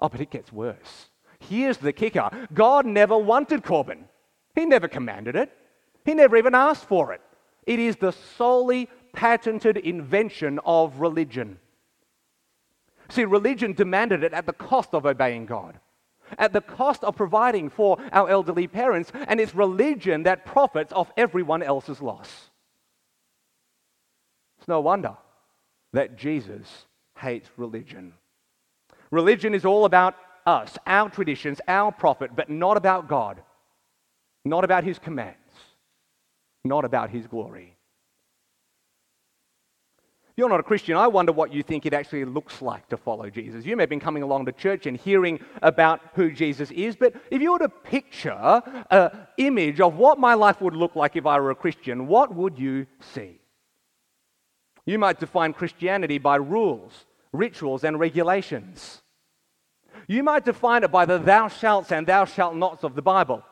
Oh, 0.00 0.08
but 0.08 0.20
it 0.20 0.30
gets 0.30 0.52
worse. 0.52 1.10
Here's 1.38 1.78
the 1.78 1.92
kicker 1.92 2.30
God 2.52 2.86
never 2.86 3.16
wanted 3.16 3.64
Corban. 3.64 4.04
He 4.54 4.66
never 4.66 4.88
commanded 4.88 5.36
it, 5.36 5.52
He 6.04 6.14
never 6.14 6.36
even 6.36 6.54
asked 6.54 6.84
for 6.84 7.12
it. 7.12 7.20
It 7.66 7.78
is 7.78 7.96
the 7.96 8.12
solely 8.12 8.88
patented 9.12 9.76
invention 9.76 10.58
of 10.64 11.00
religion. 11.00 11.58
See, 13.08 13.24
religion 13.24 13.74
demanded 13.74 14.24
it 14.24 14.32
at 14.32 14.46
the 14.46 14.52
cost 14.52 14.94
of 14.94 15.06
obeying 15.06 15.46
God, 15.46 15.78
at 16.38 16.52
the 16.52 16.60
cost 16.60 17.04
of 17.04 17.14
providing 17.14 17.68
for 17.68 17.98
our 18.10 18.28
elderly 18.28 18.66
parents, 18.66 19.12
and 19.14 19.38
it's 19.38 19.54
religion 19.54 20.22
that 20.24 20.46
profits 20.46 20.92
off 20.92 21.12
everyone 21.16 21.62
else's 21.62 22.00
loss. 22.00 22.50
It's 24.58 24.68
no 24.68 24.80
wonder 24.80 25.16
that 25.92 26.16
Jesus 26.16 26.86
hates 27.18 27.50
religion. 27.56 28.14
Religion 29.10 29.54
is 29.54 29.64
all 29.64 29.84
about 29.84 30.14
us, 30.46 30.78
our 30.86 31.10
traditions, 31.10 31.60
our 31.68 31.92
profit, 31.92 32.34
but 32.34 32.48
not 32.48 32.76
about 32.76 33.08
God 33.08 33.42
not 34.44 34.64
about 34.64 34.84
his 34.84 34.98
commands, 34.98 35.36
not 36.64 36.84
about 36.84 37.10
his 37.10 37.26
glory. 37.26 37.76
If 40.32 40.38
you're 40.38 40.48
not 40.48 40.60
a 40.60 40.64
Christian, 40.64 40.96
I 40.96 41.08
wonder 41.08 41.30
what 41.30 41.52
you 41.52 41.62
think 41.62 41.84
it 41.84 41.92
actually 41.92 42.24
looks 42.24 42.62
like 42.62 42.88
to 42.88 42.96
follow 42.96 43.28
Jesus. 43.28 43.66
You 43.66 43.76
may 43.76 43.82
have 43.82 43.90
been 43.90 44.00
coming 44.00 44.22
along 44.22 44.46
to 44.46 44.52
church 44.52 44.86
and 44.86 44.96
hearing 44.96 45.40
about 45.60 46.00
who 46.14 46.32
Jesus 46.32 46.70
is, 46.70 46.96
but 46.96 47.14
if 47.30 47.42
you 47.42 47.52
were 47.52 47.58
to 47.58 47.68
picture 47.68 48.62
an 48.90 49.10
image 49.36 49.78
of 49.78 49.96
what 49.96 50.18
my 50.18 50.32
life 50.32 50.62
would 50.62 50.74
look 50.74 50.96
like 50.96 51.16
if 51.16 51.26
I 51.26 51.38
were 51.38 51.50
a 51.50 51.54
Christian, 51.54 52.06
what 52.06 52.34
would 52.34 52.58
you 52.58 52.86
see? 53.12 53.40
You 54.86 54.98
might 54.98 55.20
define 55.20 55.52
Christianity 55.52 56.16
by 56.16 56.36
rules, 56.36 57.04
rituals, 57.32 57.84
and 57.84 58.00
regulations. 58.00 59.02
You 60.08 60.22
might 60.22 60.46
define 60.46 60.82
it 60.82 60.90
by 60.90 61.04
the 61.04 61.18
thou 61.18 61.48
shalt 61.48 61.92
and 61.92 62.06
thou 62.06 62.24
shalt 62.24 62.56
nots 62.56 62.84
of 62.84 62.94
the 62.94 63.02
Bible 63.02 63.44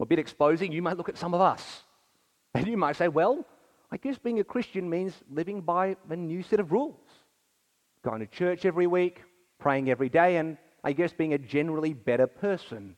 a 0.00 0.06
bit 0.06 0.18
exposing, 0.18 0.72
you 0.72 0.82
might 0.82 0.96
look 0.96 1.08
at 1.08 1.18
some 1.18 1.34
of 1.34 1.40
us 1.40 1.82
and 2.54 2.66
you 2.66 2.76
might 2.76 2.96
say, 2.96 3.08
well, 3.08 3.44
I 3.92 3.96
guess 3.96 4.18
being 4.18 4.40
a 4.40 4.44
Christian 4.44 4.88
means 4.88 5.14
living 5.30 5.60
by 5.60 5.96
a 6.08 6.16
new 6.16 6.42
set 6.42 6.60
of 6.60 6.72
rules. 6.72 6.96
Going 8.02 8.20
to 8.20 8.26
church 8.26 8.64
every 8.64 8.86
week, 8.86 9.22
praying 9.58 9.90
every 9.90 10.08
day, 10.08 10.36
and 10.36 10.56
I 10.82 10.92
guess 10.92 11.12
being 11.12 11.34
a 11.34 11.38
generally 11.38 11.92
better 11.92 12.26
person. 12.26 12.96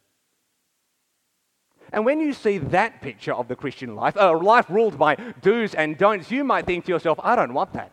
And 1.93 2.05
when 2.05 2.21
you 2.21 2.33
see 2.33 2.59
that 2.59 3.03
picture 3.03 3.35
of 3.35 3.49
the 3.49 3.57
Christian 3.57 3.97
life, 3.97 4.15
a 4.17 4.33
life 4.33 4.67
ruled 4.69 4.99
by 4.99 5.17
do's 5.41 5.75
and 5.75 5.99
don'ts, 5.99 6.31
you 6.31 6.45
might 6.45 6.67
think 6.67 6.85
to 6.85 6.93
yourself, 6.93 7.19
I 7.23 7.35
don't 7.35 7.55
want 7.55 7.73
that. 7.73 7.93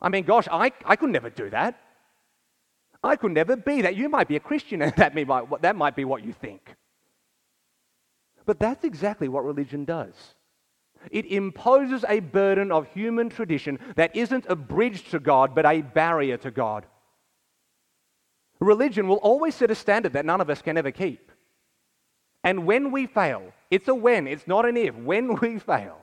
I 0.00 0.08
mean, 0.08 0.24
gosh, 0.24 0.48
I, 0.50 0.72
I 0.84 0.96
could 0.96 1.10
never 1.10 1.30
do 1.30 1.48
that. 1.50 1.80
I 3.02 3.16
could 3.16 3.32
never 3.32 3.56
be 3.56 3.82
that. 3.82 3.96
You 3.96 4.08
might 4.08 4.28
be 4.28 4.36
a 4.36 4.40
Christian, 4.40 4.82
and 4.82 4.94
that, 4.96 5.14
may, 5.14 5.24
that 5.60 5.76
might 5.76 5.94
be 5.94 6.04
what 6.04 6.24
you 6.24 6.32
think. 6.32 6.74
But 8.46 8.60
that's 8.60 8.84
exactly 8.84 9.28
what 9.28 9.44
religion 9.44 9.84
does. 9.84 10.14
It 11.10 11.26
imposes 11.26 12.04
a 12.08 12.20
burden 12.20 12.72
of 12.72 12.86
human 12.88 13.28
tradition 13.28 13.78
that 13.96 14.16
isn't 14.16 14.46
a 14.48 14.56
bridge 14.56 15.10
to 15.10 15.20
God, 15.20 15.54
but 15.54 15.66
a 15.66 15.82
barrier 15.82 16.36
to 16.38 16.50
God. 16.50 16.86
Religion 18.60 19.06
will 19.06 19.16
always 19.16 19.54
set 19.54 19.70
a 19.70 19.74
standard 19.74 20.14
that 20.14 20.24
none 20.24 20.40
of 20.40 20.48
us 20.48 20.62
can 20.62 20.78
ever 20.78 20.90
keep. 20.90 21.30
And 22.42 22.64
when 22.64 22.92
we 22.92 23.06
fail, 23.06 23.52
it's 23.70 23.88
a 23.88 23.94
when, 23.94 24.26
it's 24.26 24.46
not 24.46 24.64
an 24.64 24.76
if, 24.76 24.94
when 24.94 25.34
we 25.40 25.58
fail, 25.58 25.98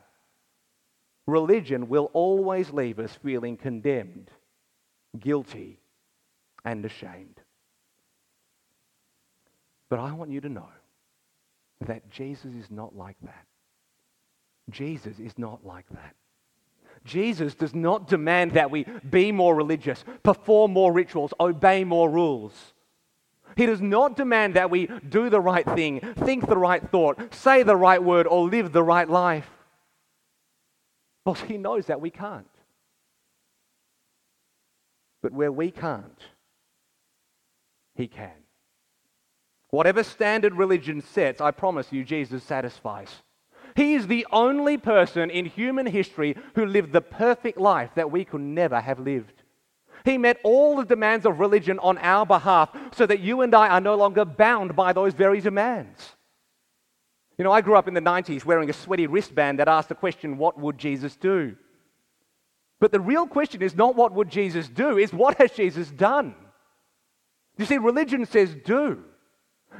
religion 1.25 1.87
will 1.87 2.09
always 2.13 2.71
leave 2.71 2.99
us 2.99 3.17
feeling 3.23 3.57
condemned, 3.57 4.29
guilty, 5.17 5.79
and 6.65 6.85
ashamed. 6.85 7.39
But 9.89 9.99
I 9.99 10.11
want 10.11 10.31
you 10.31 10.41
to 10.41 10.49
know 10.49 10.69
that 11.87 12.09
Jesus 12.09 12.53
is 12.53 12.69
not 12.69 12.95
like 12.95 13.17
that. 13.23 13.45
Jesus 14.69 15.19
is 15.19 15.37
not 15.37 15.65
like 15.65 15.85
that. 15.91 16.15
Jesus 17.05 17.53
does 17.53 17.75
not 17.75 18.07
demand 18.07 18.51
that 18.53 18.71
we 18.71 18.85
be 19.09 19.31
more 19.31 19.55
religious, 19.55 20.03
perform 20.23 20.71
more 20.71 20.93
rituals, 20.93 21.33
obey 21.39 21.83
more 21.83 22.09
rules. 22.09 22.73
He 23.57 23.65
does 23.65 23.81
not 23.81 24.15
demand 24.15 24.55
that 24.55 24.69
we 24.69 24.87
do 25.09 25.29
the 25.29 25.41
right 25.41 25.65
thing, 25.65 25.99
think 25.99 26.47
the 26.47 26.57
right 26.57 26.81
thought, 26.89 27.33
say 27.33 27.63
the 27.63 27.75
right 27.75 28.01
word, 28.01 28.25
or 28.25 28.47
live 28.47 28.71
the 28.71 28.83
right 28.83 29.07
life. 29.07 29.49
Well, 31.25 31.35
he 31.35 31.57
knows 31.57 31.87
that 31.87 32.01
we 32.01 32.09
can't. 32.09 32.47
But 35.21 35.33
where 35.33 35.51
we 35.51 35.71
can't, 35.71 36.19
he 37.95 38.07
can. 38.07 38.42
Whatever 39.73 40.03
standard 40.03 40.53
religion 40.53 41.01
sets, 41.01 41.41
I 41.41 41.49
promise 41.49 41.91
you, 41.91 42.03
Jesus 42.03 42.43
satisfies. 42.43 43.09
He 43.75 43.95
is 43.95 44.05
the 44.05 44.27
only 44.31 44.77
person 44.77 45.31
in 45.31 45.47
human 45.47 45.87
history 45.87 46.37
who 46.53 46.67
lived 46.67 46.93
the 46.93 47.01
perfect 47.01 47.57
life 47.57 47.89
that 47.95 48.11
we 48.11 48.23
could 48.23 48.41
never 48.41 48.79
have 48.79 48.99
lived. 48.99 49.33
He 50.05 50.19
met 50.19 50.39
all 50.43 50.75
the 50.75 50.85
demands 50.85 51.25
of 51.25 51.39
religion 51.39 51.79
on 51.79 51.97
our 51.97 52.23
behalf 52.23 52.69
so 52.93 53.07
that 53.07 53.21
you 53.21 53.41
and 53.41 53.55
I 53.55 53.67
are 53.69 53.81
no 53.81 53.95
longer 53.95 54.25
bound 54.25 54.75
by 54.75 54.93
those 54.93 55.15
very 55.15 55.41
demands. 55.41 56.17
You 57.39 57.43
know, 57.43 57.51
I 57.51 57.61
grew 57.61 57.75
up 57.75 57.87
in 57.87 57.95
the 57.95 57.99
90s 57.99 58.45
wearing 58.45 58.69
a 58.69 58.73
sweaty 58.73 59.07
wristband 59.07 59.57
that 59.57 59.67
asked 59.67 59.89
the 59.89 59.95
question, 59.95 60.37
What 60.37 60.59
would 60.59 60.77
Jesus 60.77 61.15
do? 61.15 61.55
But 62.79 62.91
the 62.91 62.99
real 62.99 63.25
question 63.25 63.63
is 63.63 63.75
not 63.75 63.95
what 63.95 64.13
would 64.13 64.29
Jesus 64.29 64.69
do, 64.69 64.99
is 64.99 65.11
what 65.11 65.39
has 65.39 65.49
Jesus 65.49 65.89
done? 65.89 66.35
You 67.57 67.65
see, 67.65 67.79
religion 67.79 68.27
says 68.27 68.55
do, 68.63 69.05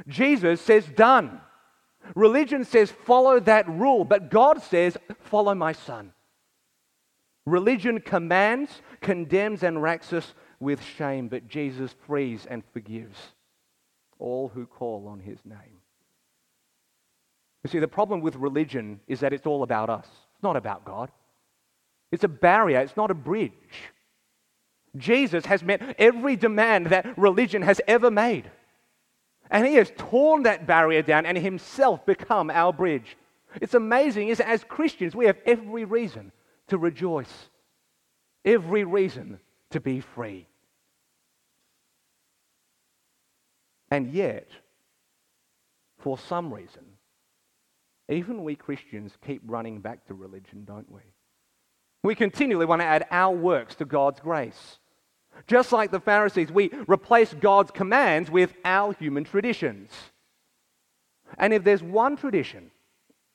Jesus 0.06 0.60
says 0.60 0.86
done. 0.86 1.40
Religion 2.14 2.64
says 2.64 2.90
follow 2.90 3.40
that 3.40 3.68
rule, 3.68 4.04
but 4.04 4.30
God 4.30 4.62
says 4.62 4.96
follow 5.20 5.54
my 5.54 5.72
son. 5.72 6.12
Religion 7.46 8.00
commands, 8.00 8.80
condemns, 9.00 9.62
and 9.62 9.82
racks 9.82 10.12
us 10.12 10.34
with 10.60 10.82
shame, 10.82 11.28
but 11.28 11.48
Jesus 11.48 11.94
frees 12.06 12.46
and 12.46 12.62
forgives 12.72 13.18
all 14.18 14.48
who 14.48 14.66
call 14.66 15.06
on 15.08 15.20
his 15.20 15.38
name. 15.44 15.80
You 17.62 17.70
see, 17.70 17.78
the 17.78 17.88
problem 17.88 18.20
with 18.20 18.36
religion 18.36 19.00
is 19.06 19.20
that 19.20 19.32
it's 19.32 19.46
all 19.46 19.62
about 19.62 19.90
us, 19.90 20.06
it's 20.34 20.42
not 20.42 20.56
about 20.56 20.84
God. 20.84 21.10
It's 22.12 22.24
a 22.24 22.28
barrier, 22.28 22.80
it's 22.80 22.96
not 22.96 23.10
a 23.10 23.14
bridge. 23.14 23.52
Jesus 24.96 25.46
has 25.46 25.64
met 25.64 25.96
every 25.98 26.36
demand 26.36 26.86
that 26.86 27.18
religion 27.18 27.62
has 27.62 27.80
ever 27.88 28.10
made. 28.10 28.50
And 29.50 29.66
he 29.66 29.74
has 29.74 29.92
torn 29.96 30.44
that 30.44 30.66
barrier 30.66 31.02
down 31.02 31.26
and 31.26 31.36
himself 31.36 32.04
become 32.06 32.50
our 32.50 32.72
bridge. 32.72 33.16
It's 33.60 33.74
amazing, 33.74 34.28
is 34.28 34.40
as 34.40 34.64
Christians, 34.64 35.14
we 35.14 35.26
have 35.26 35.38
every 35.46 35.84
reason 35.84 36.32
to 36.68 36.78
rejoice, 36.78 37.50
every 38.44 38.84
reason 38.84 39.38
to 39.70 39.80
be 39.80 40.00
free. 40.00 40.46
And 43.90 44.12
yet, 44.12 44.48
for 45.98 46.18
some 46.18 46.52
reason, 46.52 46.84
even 48.08 48.42
we 48.42 48.56
Christians 48.56 49.12
keep 49.24 49.42
running 49.46 49.80
back 49.80 50.06
to 50.06 50.14
religion, 50.14 50.64
don't 50.64 50.90
we? 50.90 51.00
We 52.02 52.14
continually 52.14 52.66
want 52.66 52.82
to 52.82 52.86
add 52.86 53.06
our 53.10 53.34
works 53.34 53.76
to 53.76 53.84
God's 53.84 54.20
grace. 54.20 54.78
Just 55.46 55.72
like 55.72 55.90
the 55.90 56.00
Pharisees, 56.00 56.50
we 56.50 56.70
replace 56.88 57.34
God's 57.34 57.70
commands 57.70 58.30
with 58.30 58.54
our 58.64 58.92
human 58.94 59.24
traditions. 59.24 59.90
And 61.38 61.52
if 61.52 61.64
there's 61.64 61.82
one 61.82 62.16
tradition 62.16 62.70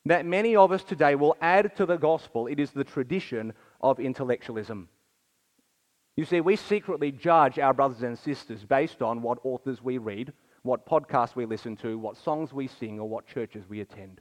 that 0.06 0.26
many 0.26 0.56
of 0.56 0.72
us 0.72 0.84
today 0.84 1.16
will 1.16 1.36
add 1.42 1.76
to 1.78 1.86
the 1.86 1.98
gospel, 1.98 2.48
it 2.48 2.60
is 2.60 2.72
the 2.72 2.84
tradition 2.84 3.54
of 3.82 4.00
intellectualism. 4.00 4.90
You 6.16 6.26
see, 6.26 6.42
we 6.42 6.56
secretly 6.56 7.12
judge 7.12 7.60
our 7.60 7.74
brothers 7.74 8.02
and 8.02 8.18
sisters 8.18 8.64
based 8.64 9.02
on 9.02 9.22
what 9.22 9.40
authors 9.44 9.82
we 9.82 9.98
read, 9.98 10.34
what 10.64 10.86
podcasts 10.86 11.36
we 11.36 11.46
listen 11.46 11.78
to, 11.78 11.98
what 11.98 12.18
songs 12.18 12.52
we 12.52 12.68
sing, 12.68 13.00
or 13.00 13.08
what 13.08 13.28
churches 13.28 13.64
we 13.70 13.82
attend. 13.82 14.20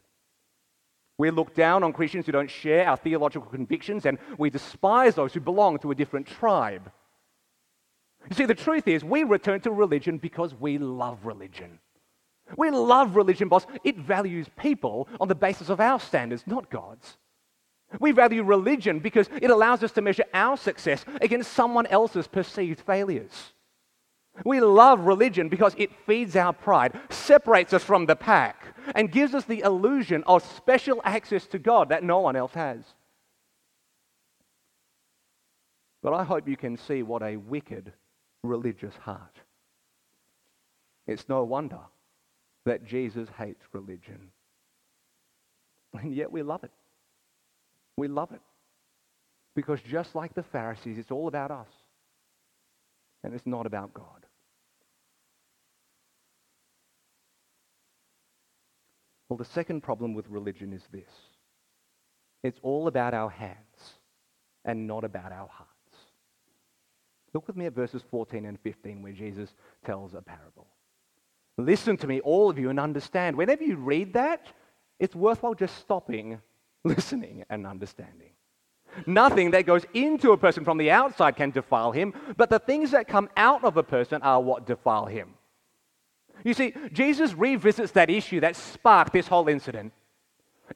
We 1.18 1.30
look 1.30 1.54
down 1.54 1.82
on 1.82 1.92
Christians 1.92 2.26
who 2.26 2.32
don't 2.32 2.50
share 2.50 2.88
our 2.88 2.96
theological 2.96 3.50
convictions, 3.50 4.06
and 4.06 4.18
we 4.38 4.50
despise 4.50 5.16
those 5.16 5.32
who 5.32 5.40
belong 5.40 5.78
to 5.80 5.90
a 5.90 5.94
different 5.94 6.28
tribe. 6.28 6.92
You 8.30 8.36
see, 8.36 8.44
the 8.44 8.54
truth 8.54 8.86
is, 8.86 9.04
we 9.04 9.24
return 9.24 9.60
to 9.62 9.70
religion 9.70 10.18
because 10.18 10.54
we 10.54 10.78
love 10.78 11.24
religion. 11.24 11.78
We 12.56 12.70
love 12.70 13.16
religion 13.16 13.48
because 13.48 13.66
it 13.84 13.96
values 13.96 14.46
people 14.58 15.08
on 15.20 15.28
the 15.28 15.34
basis 15.34 15.68
of 15.68 15.80
our 15.80 16.00
standards, 16.00 16.44
not 16.46 16.70
God's. 16.70 17.16
We 18.00 18.12
value 18.12 18.42
religion 18.42 18.98
because 18.98 19.30
it 19.40 19.50
allows 19.50 19.82
us 19.82 19.92
to 19.92 20.02
measure 20.02 20.24
our 20.34 20.56
success 20.56 21.04
against 21.20 21.52
someone 21.52 21.86
else's 21.86 22.26
perceived 22.26 22.80
failures. 22.80 23.52
We 24.44 24.60
love 24.60 25.00
religion 25.00 25.48
because 25.48 25.74
it 25.78 25.90
feeds 26.06 26.36
our 26.36 26.52
pride, 26.52 26.98
separates 27.10 27.72
us 27.72 27.82
from 27.82 28.06
the 28.06 28.14
pack, 28.14 28.74
and 28.94 29.10
gives 29.10 29.34
us 29.34 29.44
the 29.44 29.60
illusion 29.60 30.22
of 30.26 30.44
special 30.44 31.00
access 31.04 31.46
to 31.48 31.58
God 31.58 31.88
that 31.88 32.04
no 32.04 32.20
one 32.20 32.36
else 32.36 32.54
has. 32.54 32.84
But 36.02 36.12
I 36.12 36.24
hope 36.24 36.46
you 36.46 36.56
can 36.56 36.76
see 36.76 37.02
what 37.02 37.22
a 37.22 37.36
wicked 37.36 37.92
religious 38.42 38.94
heart. 38.96 39.37
It's 41.07 41.29
no 41.29 41.44
wonder 41.44 41.81
that 42.64 42.85
Jesus 42.85 43.29
hates 43.38 43.62
religion. 43.72 44.31
And 45.94 46.14
yet 46.14 46.31
we 46.31 46.42
love 46.42 46.64
it. 46.64 46.70
We 47.96 48.09
love 48.09 48.33
it. 48.33 48.42
Because 49.57 49.81
just 49.81 50.14
like 50.14 50.35
the 50.35 50.42
Pharisees, 50.42 50.98
it's 50.98 51.11
all 51.11 51.29
about 51.29 51.51
us. 51.51 51.68
And 53.24 53.35
it's 53.35 53.46
not 53.46 53.66
about 53.66 53.94
God. 53.94 54.27
Well, 59.29 59.37
the 59.37 59.44
second 59.44 59.83
problem 59.83 60.14
with 60.14 60.29
religion 60.29 60.72
is 60.72 60.83
this 60.92 61.11
it's 62.42 62.59
all 62.62 62.87
about 62.87 63.14
our 63.14 63.31
hands 63.31 63.94
and 64.64 64.87
not 64.87 65.05
about 65.05 65.33
our 65.33 65.48
heart. 65.48 65.68
Look 67.34 67.46
with 67.46 67.56
me 67.56 67.66
at 67.66 67.74
verses 67.74 68.02
14 68.10 68.46
and 68.46 68.58
15 68.60 69.02
where 69.02 69.12
Jesus 69.12 69.54
tells 69.84 70.14
a 70.14 70.22
parable. 70.22 70.66
Listen 71.58 71.96
to 71.98 72.06
me, 72.06 72.20
all 72.20 72.48
of 72.48 72.58
you, 72.58 72.70
and 72.70 72.78
understand. 72.78 73.36
Whenever 73.36 73.64
you 73.64 73.76
read 73.76 74.14
that, 74.14 74.46
it's 74.98 75.14
worthwhile 75.14 75.54
just 75.54 75.76
stopping, 75.78 76.40
listening, 76.84 77.44
and 77.50 77.66
understanding. 77.66 78.30
Nothing 79.06 79.50
that 79.50 79.66
goes 79.66 79.84
into 79.92 80.32
a 80.32 80.38
person 80.38 80.64
from 80.64 80.78
the 80.78 80.90
outside 80.90 81.36
can 81.36 81.50
defile 81.50 81.92
him, 81.92 82.14
but 82.36 82.48
the 82.48 82.58
things 82.58 82.92
that 82.92 83.08
come 83.08 83.28
out 83.36 83.64
of 83.64 83.76
a 83.76 83.82
person 83.82 84.22
are 84.22 84.40
what 84.40 84.66
defile 84.66 85.06
him. 85.06 85.34
You 86.44 86.54
see, 86.54 86.72
Jesus 86.92 87.34
revisits 87.34 87.92
that 87.92 88.10
issue 88.10 88.40
that 88.40 88.56
sparked 88.56 89.12
this 89.12 89.26
whole 89.26 89.48
incident. 89.48 89.92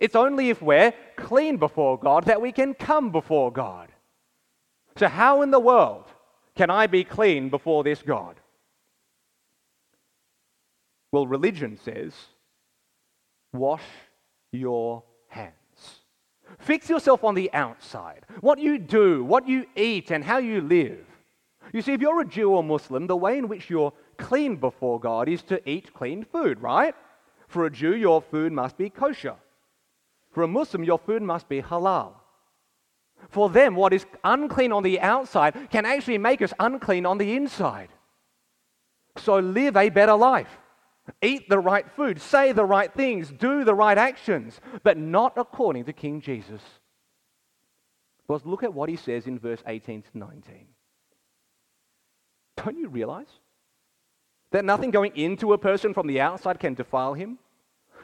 It's 0.00 0.16
only 0.16 0.50
if 0.50 0.60
we're 0.60 0.92
clean 1.16 1.56
before 1.56 1.98
God 1.98 2.24
that 2.24 2.40
we 2.40 2.52
can 2.52 2.74
come 2.74 3.10
before 3.10 3.52
God. 3.52 3.90
So, 4.96 5.08
how 5.08 5.42
in 5.42 5.50
the 5.50 5.60
world 5.60 6.06
can 6.54 6.70
I 6.70 6.86
be 6.86 7.04
clean 7.04 7.48
before 7.48 7.84
this 7.84 8.02
God? 8.02 8.36
Well, 11.10 11.26
religion 11.26 11.78
says, 11.82 12.14
wash 13.52 13.84
your 14.50 15.02
hands. 15.28 15.52
Fix 16.58 16.88
yourself 16.88 17.24
on 17.24 17.34
the 17.34 17.52
outside. 17.52 18.26
What 18.40 18.58
you 18.58 18.78
do, 18.78 19.24
what 19.24 19.48
you 19.48 19.66
eat, 19.76 20.10
and 20.10 20.24
how 20.24 20.38
you 20.38 20.60
live. 20.60 21.04
You 21.72 21.82
see, 21.82 21.92
if 21.92 22.00
you're 22.00 22.20
a 22.20 22.26
Jew 22.26 22.50
or 22.50 22.62
Muslim, 22.62 23.06
the 23.06 23.16
way 23.16 23.38
in 23.38 23.48
which 23.48 23.70
you're 23.70 23.92
clean 24.18 24.56
before 24.56 25.00
God 25.00 25.28
is 25.28 25.42
to 25.44 25.68
eat 25.68 25.94
clean 25.94 26.24
food, 26.24 26.60
right? 26.60 26.94
For 27.48 27.66
a 27.66 27.70
Jew, 27.70 27.96
your 27.96 28.20
food 28.20 28.52
must 28.52 28.76
be 28.76 28.90
kosher. 28.90 29.36
For 30.32 30.42
a 30.42 30.48
Muslim, 30.48 30.84
your 30.84 30.98
food 30.98 31.22
must 31.22 31.48
be 31.48 31.62
halal. 31.62 32.14
For 33.28 33.48
them, 33.48 33.74
what 33.74 33.92
is 33.92 34.06
unclean 34.24 34.72
on 34.72 34.82
the 34.82 35.00
outside 35.00 35.70
can 35.70 35.84
actually 35.84 36.18
make 36.18 36.42
us 36.42 36.52
unclean 36.58 37.06
on 37.06 37.18
the 37.18 37.34
inside. 37.34 37.88
So 39.16 39.38
live 39.38 39.76
a 39.76 39.88
better 39.88 40.14
life. 40.14 40.58
Eat 41.20 41.48
the 41.48 41.58
right 41.58 41.90
food, 41.96 42.20
say 42.20 42.52
the 42.52 42.64
right 42.64 42.92
things, 42.92 43.30
do 43.30 43.64
the 43.64 43.74
right 43.74 43.98
actions, 43.98 44.60
but 44.84 44.96
not 44.96 45.32
according 45.36 45.84
to 45.86 45.92
King 45.92 46.20
Jesus. 46.20 46.62
Because 48.26 48.46
look 48.46 48.62
at 48.62 48.72
what 48.72 48.88
he 48.88 48.96
says 48.96 49.26
in 49.26 49.38
verse 49.38 49.62
18 49.66 50.02
to 50.02 50.18
19. 50.18 50.66
Don't 52.56 52.78
you 52.78 52.88
realize 52.88 53.40
that 54.52 54.64
nothing 54.64 54.90
going 54.90 55.16
into 55.16 55.52
a 55.52 55.58
person 55.58 55.92
from 55.92 56.06
the 56.06 56.20
outside 56.20 56.60
can 56.60 56.74
defile 56.74 57.14
him? 57.14 57.38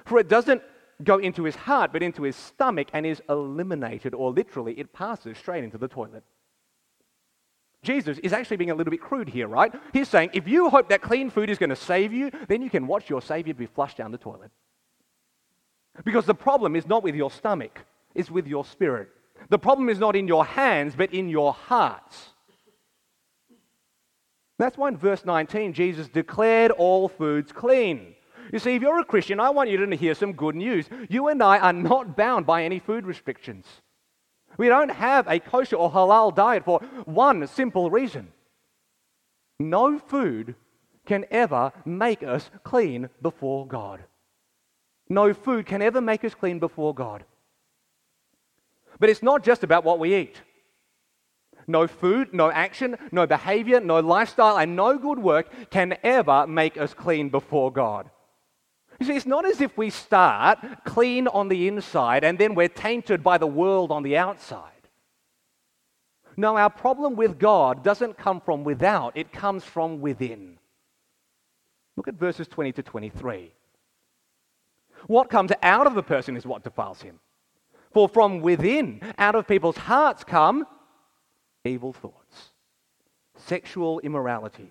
For 0.05 0.19
it 0.19 0.29
doesn't 0.29 0.63
go 1.03 1.19
into 1.19 1.45
his 1.45 1.57
heart, 1.57 1.93
but 1.93 2.03
into 2.03 2.23
his 2.23 2.37
stomach 2.37 2.89
and 2.93 3.07
is 3.07 3.23
eliminated, 3.29 4.15
or 4.15 4.33
literally, 4.33 4.75
it 4.75 4.93
passes 4.93 5.39
straight 5.39 5.65
into 5.65 5.79
the 5.79 5.89
toilet. 5.89 6.25
Jesus 7.83 8.19
is 8.19 8.33
actually 8.33 8.57
being 8.57 8.71
a 8.71 8.75
little 8.75 8.91
bit 8.91 9.01
crude 9.01 9.29
here, 9.29 9.47
right? 9.47 9.73
He's 9.93 10.09
saying, 10.09 10.31
if 10.33 10.49
you 10.49 10.69
hope 10.69 10.89
that 10.89 11.01
clean 11.01 11.31
food 11.31 11.49
is 11.49 11.59
going 11.59 11.71
to 11.71 11.77
save 11.77 12.13
you, 12.13 12.31
then 12.49 12.61
you 12.61 12.71
can 12.71 12.87
watch 12.87 13.09
your 13.09 13.23
Savior 13.23 13.55
be 13.55 13.67
flushed 13.67 13.99
down 13.99 14.11
the 14.11 14.19
toilet. 14.19 14.51
Because 16.05 16.27
the 16.27 16.35
problem 16.35 16.75
is 16.75 16.87
not 16.87 17.03
with 17.03 17.15
your 17.15 17.31
stomach, 17.31 17.85
it's 18.15 18.31
with 18.31 18.47
your 18.47 18.65
spirit. 18.65 19.09
The 19.49 19.59
problem 19.59 19.89
is 19.89 20.01
not 20.01 20.17
in 20.17 20.27
your 20.27 20.45
hands, 20.45 20.95
but 20.97 21.15
in 21.15 21.29
your 21.29 21.53
hearts. 21.53 22.31
That's 24.59 24.77
why 24.77 24.89
in 24.89 24.97
verse 24.97 25.25
19, 25.25 25.73
Jesus 25.73 26.09
declared 26.09 26.73
all 26.73 27.09
foods 27.09 27.53
clean. 27.53 28.15
You 28.53 28.59
see, 28.59 28.75
if 28.75 28.83
you're 28.83 29.01
a 29.01 29.05
Christian, 29.05 29.41
I 29.41 29.51
want 29.51 29.71
you 29.71 29.85
to 29.85 29.97
hear 29.97 30.15
some 30.15 30.33
good 30.33 30.55
news. 30.55 30.89
You 31.09 31.29
and 31.29 31.43
I 31.43 31.59
are 31.59 31.73
not 31.73 32.17
bound 32.17 32.47
by 32.47 32.65
any 32.65 32.79
food 32.79 33.07
restrictions. 33.07 33.67
We 34.57 34.69
don't 34.69 34.91
have 34.91 35.29
a 35.29 35.39
kosher 35.39 35.77
or 35.77 35.91
halal 35.91 36.35
diet 36.35 36.65
for 36.65 36.81
one 37.05 37.47
simple 37.47 37.91
reason 37.91 38.33
no 39.61 39.99
food 39.99 40.55
can 41.05 41.25
ever 41.31 41.73
make 41.85 42.23
us 42.23 42.51
clean 42.63 43.09
before 43.21 43.67
God. 43.67 44.05
No 45.09 45.35
food 45.35 45.67
can 45.67 45.83
ever 45.83 46.01
make 46.01 46.25
us 46.25 46.35
clean 46.35 46.59
before 46.59 46.95
God. 46.95 47.25
But 49.01 49.11
it's 49.11 49.23
not 49.23 49.43
just 49.43 49.65
about 49.65 49.85
what 49.85 49.99
we 49.99 50.15
eat. 50.15 50.43
No 51.67 51.87
food, 51.87 52.33
no 52.33 52.51
action, 52.51 52.97
no 53.11 53.27
behavior, 53.27 53.81
no 53.81 54.01
lifestyle, 54.01 54.59
and 54.59 54.77
no 54.77 54.97
good 54.99 55.19
work 55.19 55.71
can 55.71 55.97
ever 56.03 56.47
make 56.47 56.77
us 56.77 56.95
clean 56.95 57.29
before 57.29 57.73
God. 57.73 58.11
You 58.99 59.07
see, 59.07 59.17
it's 59.17 59.27
not 59.27 59.47
as 59.47 59.61
if 59.61 59.77
we 59.77 59.91
start 59.91 60.59
clean 60.85 61.29
on 61.29 61.49
the 61.49 61.69
inside 61.69 62.25
and 62.25 62.39
then 62.39 62.55
we're 62.55 62.69
tainted 62.69 63.23
by 63.23 63.39
the 63.39 63.47
world 63.47 63.91
on 63.91 64.03
the 64.03 64.17
outside. 64.17 64.73
No, 66.37 66.57
our 66.57 66.71
problem 66.71 67.17
with 67.17 67.39
God 67.39 67.83
doesn't 67.83 68.17
come 68.17 68.41
from 68.41 68.63
without, 68.63 69.17
it 69.17 69.33
comes 69.33 69.65
from 69.65 70.01
within. 70.01 70.59
Look 71.97 72.07
at 72.07 72.15
verses 72.15 72.47
20 72.47 72.73
to 72.73 72.83
23. 72.85 73.53
What 75.09 75.31
comes 75.31 75.51
out 75.63 75.87
of 75.87 75.95
the 75.95 76.03
person 76.03 76.37
is 76.37 76.47
what 76.47 76.63
defiles 76.63 77.03
him. 77.03 77.19
For 77.93 78.09
from 78.09 78.41
within, 78.41 79.01
out 79.19 79.35
of 79.35 79.49
people's 79.49 79.79
hearts, 79.79 80.23
come 80.23 80.67
evil 81.65 81.93
thoughts, 81.93 82.51
sexual 83.37 83.99
immoralities, 84.01 84.69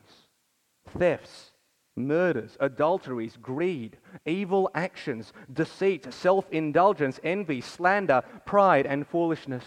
thefts, 0.97 1.51
murders, 1.97 2.55
adulteries, 2.59 3.37
greed, 3.41 3.97
evil 4.25 4.69
actions, 4.75 5.33
deceit, 5.51 6.13
self 6.13 6.49
indulgence, 6.51 7.19
envy, 7.23 7.59
slander, 7.59 8.21
pride, 8.45 8.85
and 8.85 9.07
foolishness. 9.07 9.65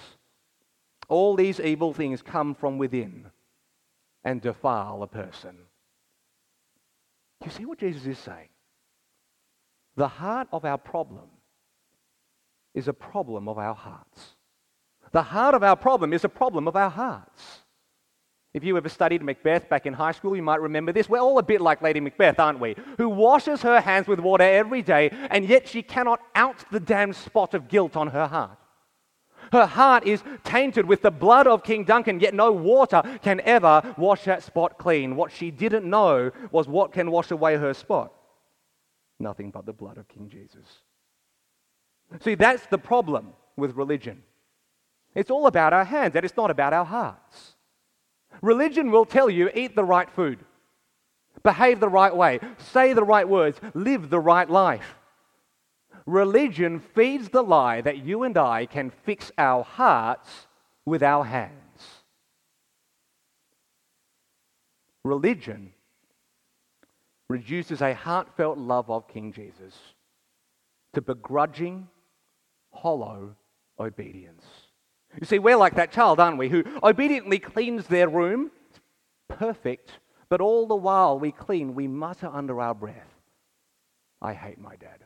All 1.09 1.35
these 1.35 1.59
evil 1.61 1.93
things 1.93 2.23
come 2.23 2.55
from 2.55 2.79
within 2.79 3.27
and 4.25 4.40
defile 4.40 5.03
a 5.03 5.09
person. 5.09 5.57
You 7.45 7.51
see 7.51 7.64
what 7.64 7.79
Jesus 7.79 8.07
is 8.07 8.19
saying? 8.19 8.49
The 9.97 10.09
heart 10.09 10.49
of 10.53 10.64
our 10.64 10.79
problem 10.79 11.29
is 12.75 12.87
a 12.87 12.93
problem 12.93 13.49
of 13.49 13.59
our 13.59 13.75
hearts. 13.75 14.37
The 15.12 15.23
heart 15.23 15.55
of 15.55 15.62
our 15.62 15.77
problem 15.77 16.12
is 16.12 16.25
a 16.25 16.29
problem 16.29 16.69
of 16.69 16.77
our 16.77 16.90
hearts. 16.90 17.61
If 18.53 18.65
you 18.65 18.77
ever 18.77 18.89
studied 18.89 19.23
Macbeth 19.23 19.69
back 19.69 19.87
in 19.87 19.93
high 19.93 20.11
school, 20.11 20.35
you 20.35 20.43
might 20.43 20.61
remember 20.61 20.93
this. 20.93 21.09
We're 21.09 21.21
all 21.21 21.39
a 21.39 21.43
bit 21.43 21.61
like 21.61 21.83
Lady 21.83 22.01
Macbeth, 22.01 22.41
aren't 22.41 22.59
we? 22.59 22.75
Who 22.99 23.09
washes 23.09 23.63
her 23.63 23.81
hands 23.81 24.09
with 24.09 24.19
water 24.19 24.43
every 24.43 24.83
day, 24.83 25.11
and 25.31 25.49
yet 25.49 25.69
she 25.69 25.83
cannot 25.83 26.21
out 26.35 26.65
the 26.73 26.81
damn 26.81 27.13
spot 27.13 27.55
of 27.55 27.69
guilt 27.69 27.97
on 27.97 28.09
her 28.09 28.27
heart. 28.27 28.59
Her 29.53 29.67
heart 29.67 30.05
is 30.05 30.23
tainted 30.43 30.87
with 30.87 31.03
the 31.03 31.11
blood 31.11 31.47
of 31.47 31.63
King 31.63 31.85
Duncan, 31.85 32.19
yet 32.21 32.35
no 32.35 32.51
water 32.51 33.03
can 33.23 33.41
ever 33.43 33.95
wash 33.97 34.25
that 34.25 34.43
spot 34.43 34.79
clean. 34.79 35.17
What 35.17 35.33
she 35.33 35.51
didn't 35.51 35.89
know 35.89 36.31
was 36.51 36.67
what 36.69 36.93
can 36.93 37.11
wash 37.11 37.31
away 37.31 37.57
her 37.57 37.75
spot. 37.75 38.13
Nothing 39.19 39.51
but 39.51 39.67
the 39.67 39.73
blood 39.73 39.97
of 39.99 40.09
King 40.09 40.29
Jesus. 40.29 40.67
See, 42.21 42.35
that's 42.35 42.67
the 42.67 42.79
problem 42.79 43.33
with 43.57 43.77
religion. 43.77 44.23
It's 45.15 45.31
all 45.31 45.47
about 45.47 45.73
our 45.73 45.85
hands, 45.85 46.17
and 46.17 46.25
it's 46.25 46.37
not 46.37 46.51
about 46.51 46.73
our 46.73 46.85
hearts. 46.85 47.55
Religion 48.43 48.90
will 48.90 49.05
tell 49.05 49.29
you 49.29 49.51
eat 49.55 49.77
the 49.77 49.85
right 49.85 50.11
food, 50.11 50.38
behave 51.43 51.81
the 51.81 51.88
right 51.88 52.14
way, 52.14 52.40
say 52.59 52.93
the 52.93 53.05
right 53.05 53.29
words, 53.29 53.61
live 53.75 54.11
the 54.11 54.21
right 54.21 54.49
life. 54.49 54.97
Religion 56.07 56.81
feeds 56.95 57.29
the 57.29 57.43
lie 57.43 57.81
that 57.81 57.99
you 57.99 58.23
and 58.23 58.37
I 58.37 58.66
can 58.66 58.90
fix 59.05 59.31
our 59.38 59.62
hearts 59.62 60.47
with 60.85 61.03
our 61.03 61.25
hands. 61.25 61.55
Religion 65.05 65.73
reduces 67.29 67.81
a 67.81 67.95
heartfelt 67.95 68.59
love 68.59 68.90
of 68.90 69.09
King 69.09 69.33
Jesus 69.33 69.75
to 70.95 71.01
begrudging, 71.01 71.88
hollow 72.73 73.37
obedience. 73.79 74.45
You 75.18 75.27
see, 75.27 75.38
we're 75.38 75.57
like 75.57 75.75
that 75.75 75.92
child, 75.92 76.20
aren't 76.20 76.38
we, 76.38 76.49
who 76.49 76.64
obediently 76.83 77.38
cleans 77.38 77.87
their 77.87 78.09
room, 78.09 78.51
it's 78.70 78.81
perfect, 79.29 79.90
but 80.29 80.40
all 80.40 80.66
the 80.66 80.77
while 80.77 81.18
we 81.18 81.33
clean, 81.33 81.75
we 81.75 81.88
mutter 81.88 82.29
under 82.33 82.61
our 82.61 82.75
breath, 82.75 83.14
I 84.23 84.35
hate 84.35 84.59
my 84.59 84.77
dad. 84.77 85.05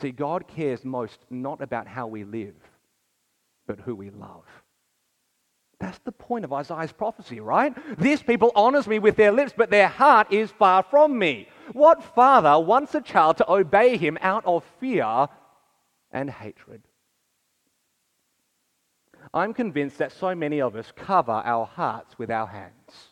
See, 0.00 0.10
God 0.10 0.48
cares 0.48 0.84
most 0.84 1.18
not 1.30 1.60
about 1.60 1.86
how 1.86 2.06
we 2.06 2.24
live, 2.24 2.54
but 3.66 3.80
who 3.80 3.94
we 3.94 4.10
love. 4.10 4.44
That's 5.78 5.98
the 5.98 6.12
point 6.12 6.44
of 6.44 6.52
Isaiah's 6.52 6.92
prophecy, 6.92 7.40
right? 7.40 7.74
These 7.98 8.22
people 8.22 8.52
honors 8.54 8.86
me 8.86 8.98
with 8.98 9.16
their 9.16 9.32
lips, 9.32 9.52
but 9.56 9.70
their 9.70 9.88
heart 9.88 10.32
is 10.32 10.50
far 10.50 10.82
from 10.82 11.18
me. 11.18 11.48
What 11.72 12.02
father 12.02 12.58
wants 12.58 12.94
a 12.94 13.00
child 13.00 13.36
to 13.38 13.52
obey 13.52 13.96
him 13.96 14.16
out 14.22 14.44
of 14.46 14.64
fear 14.80 15.28
and 16.10 16.30
hatred? 16.30 16.82
I'm 19.34 19.52
convinced 19.52 19.98
that 19.98 20.12
so 20.12 20.34
many 20.34 20.60
of 20.60 20.76
us 20.76 20.92
cover 20.94 21.32
our 21.32 21.66
hearts 21.66 22.16
with 22.18 22.30
our 22.30 22.46
hands. 22.46 23.08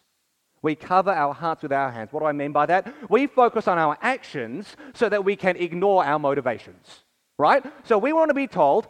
We 0.62 0.76
cover 0.76 1.10
our 1.10 1.34
hearts 1.34 1.62
with 1.62 1.72
our 1.72 1.90
hands. 1.90 2.12
What 2.12 2.20
do 2.20 2.26
I 2.26 2.32
mean 2.32 2.52
by 2.52 2.66
that? 2.66 2.94
We 3.10 3.26
focus 3.26 3.66
on 3.66 3.78
our 3.78 3.98
actions 4.00 4.76
so 4.94 5.08
that 5.08 5.24
we 5.24 5.34
can 5.34 5.56
ignore 5.56 6.04
our 6.04 6.20
motivations, 6.20 7.02
right? 7.36 7.64
So 7.82 7.98
we 7.98 8.12
want 8.12 8.30
to 8.30 8.34
be 8.34 8.46
told, 8.46 8.86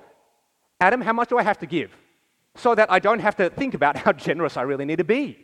Adam, 0.79 1.01
how 1.01 1.15
much 1.15 1.31
do 1.31 1.39
I 1.39 1.43
have 1.43 1.59
to 1.61 1.67
give? 1.67 1.91
So 2.55 2.75
that 2.75 2.93
I 2.93 2.99
don't 2.99 3.21
have 3.21 3.37
to 3.37 3.49
think 3.49 3.73
about 3.73 3.97
how 4.05 4.13
generous 4.13 4.59
I 4.59 4.63
really 4.63 4.85
need 4.85 4.99
to 4.99 5.05
be. 5.05 5.39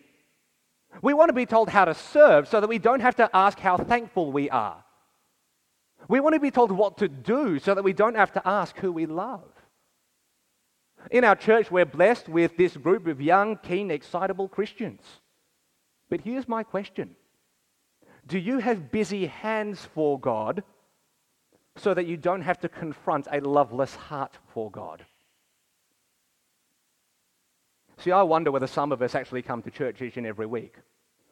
We 1.01 1.14
want 1.14 1.31
to 1.31 1.35
be 1.35 1.46
told 1.46 1.70
how 1.70 1.87
to 1.87 1.94
serve 1.94 2.48
so 2.48 2.61
that 2.61 2.68
we 2.68 2.79
don't 2.79 3.01
have 3.01 3.16
to 3.16 3.31
ask 3.35 3.59
how 3.59 3.79
thankful 3.79 4.31
we 4.31 4.51
are. 4.51 4.85
We 6.09 6.20
want 6.20 6.35
to 6.35 6.40
be 6.40 6.51
told 6.51 6.70
what 6.70 6.98
to 6.98 7.09
do 7.09 7.59
so 7.59 7.74
that 7.74 7.83
we 7.83 7.94
don't 7.94 8.16
have 8.16 8.33
to 8.33 8.42
ask 8.46 8.77
who 8.79 8.92
we 8.92 9.07
love. 9.07 9.58
In 11.11 11.24
our 11.24 11.37
church, 11.37 11.70
we're 11.70 11.87
blessed 11.87 12.28
with 12.28 12.56
this 12.56 12.76
group 12.76 13.06
of 13.06 13.20
young, 13.20 13.56
keen, 13.56 13.90
excitable 13.90 14.48
Christians. 14.48 15.00
But 16.11 16.20
here's 16.22 16.48
my 16.48 16.62
question 16.62 17.16
Do 18.26 18.38
you 18.38 18.58
have 18.58 18.90
busy 18.90 19.26
hands 19.26 19.87
for 19.94 20.18
God 20.18 20.62
so 21.76 21.94
that 21.94 22.06
you 22.06 22.16
don't 22.16 22.42
have 22.42 22.61
to 22.61 22.68
confront 22.68 23.28
a 23.30 23.40
loveless 23.40 23.94
heart 23.94 24.37
for 24.52 24.70
God? 24.70 25.04
See, 27.98 28.12
I 28.12 28.22
wonder 28.22 28.52
whether 28.52 28.66
some 28.66 28.92
of 28.92 29.02
us 29.02 29.14
actually 29.14 29.42
come 29.42 29.62
to 29.62 29.70
church 29.70 30.02
each 30.02 30.16
and 30.16 30.26
every 30.26 30.46
week 30.46 30.76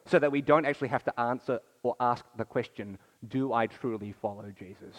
so 0.05 0.19
that 0.19 0.31
we 0.31 0.41
don't 0.41 0.65
actually 0.65 0.89
have 0.89 1.03
to 1.03 1.19
answer 1.19 1.59
or 1.83 1.95
ask 1.99 2.25
the 2.37 2.45
question, 2.45 2.97
Do 3.27 3.53
I 3.53 3.67
truly 3.67 4.13
follow 4.21 4.51
Jesus? 4.57 4.95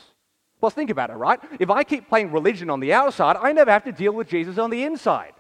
Well, 0.60 0.70
think 0.70 0.90
about 0.90 1.10
it, 1.10 1.14
right? 1.14 1.38
If 1.60 1.70
I 1.70 1.84
keep 1.84 2.08
playing 2.08 2.32
religion 2.32 2.68
on 2.70 2.80
the 2.80 2.92
outside, 2.92 3.36
I 3.36 3.52
never 3.52 3.70
have 3.70 3.84
to 3.84 3.92
deal 3.92 4.12
with 4.12 4.28
Jesus 4.28 4.58
on 4.58 4.70
the 4.70 4.82
inside. 4.84 5.32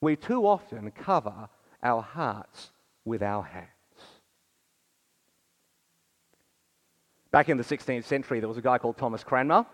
We 0.00 0.16
too 0.16 0.46
often 0.46 0.90
cover 0.92 1.48
our 1.82 2.02
hearts 2.02 2.70
with 3.04 3.22
our 3.22 3.42
hands. 3.42 3.68
Back 7.30 7.48
in 7.48 7.58
the 7.58 7.64
16th 7.64 8.04
century, 8.04 8.40
there 8.40 8.48
was 8.48 8.56
a 8.56 8.62
guy 8.62 8.78
called 8.78 8.96
Thomas 8.96 9.22
Cranmer, 9.22 9.66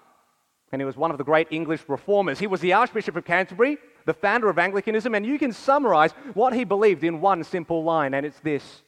and 0.73 0.81
he 0.81 0.87
was 0.87 0.97
one 0.97 1.11
of 1.11 1.19
the 1.19 1.25
great 1.25 1.49
English 1.51 1.83
reformers. 1.87 2.39
He 2.39 2.47
was 2.47 2.61
the 2.61 2.73
Archbishop 2.73 3.15
of 3.15 3.25
Canterbury, 3.25 3.79
the 4.05 4.15
founder 4.15 4.49
of 4.49 4.59
Anglicanism, 4.59 5.15
and 5.15 5.25
you 5.25 5.39
can 5.39 5.53
summarize 5.53 6.13
what 6.35 6.55
he 6.55 6.65
believed 6.65 7.05
in 7.05 7.21
one 7.21 7.45
simple 7.45 7.85
line, 7.85 8.15
and 8.15 8.27
it's 8.27 8.41
this 8.41 8.83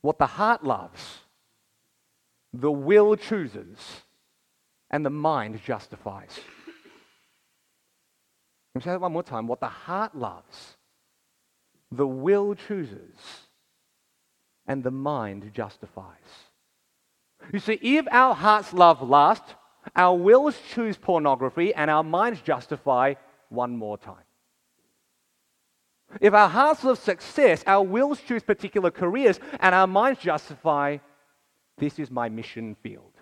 What 0.00 0.18
the 0.18 0.26
heart 0.26 0.62
loves, 0.62 1.18
the 2.52 2.70
will 2.72 3.16
chooses, 3.16 3.78
and 4.90 5.04
the 5.04 5.10
mind 5.10 5.60
justifies. 5.64 6.40
Let 8.74 8.80
me 8.80 8.82
say 8.82 8.90
that 8.90 9.00
one 9.00 9.12
more 9.12 9.22
time. 9.22 9.46
What 9.46 9.60
the 9.60 9.66
heart 9.66 10.14
loves, 10.14 10.76
the 11.90 12.06
will 12.06 12.54
chooses 12.54 13.48
and 14.68 14.84
the 14.84 14.90
mind 14.90 15.50
justifies. 15.54 16.04
You 17.52 17.58
see, 17.58 17.78
if 17.80 18.06
our 18.12 18.34
hearts 18.34 18.72
love 18.72 19.02
lust, 19.02 19.42
our 19.96 20.14
wills 20.14 20.56
choose 20.74 20.98
pornography, 20.98 21.74
and 21.74 21.90
our 21.90 22.04
minds 22.04 22.42
justify 22.42 23.14
one 23.48 23.76
more 23.76 23.96
time. 23.96 24.16
If 26.20 26.34
our 26.34 26.48
hearts 26.48 26.84
love 26.84 26.98
success, 26.98 27.64
our 27.66 27.82
wills 27.82 28.20
choose 28.20 28.42
particular 28.42 28.90
careers, 28.90 29.40
and 29.60 29.74
our 29.74 29.86
minds 29.86 30.20
justify 30.20 30.98
this 31.78 31.98
is 31.98 32.10
my 32.10 32.28
mission 32.28 32.76
field. 32.82 33.12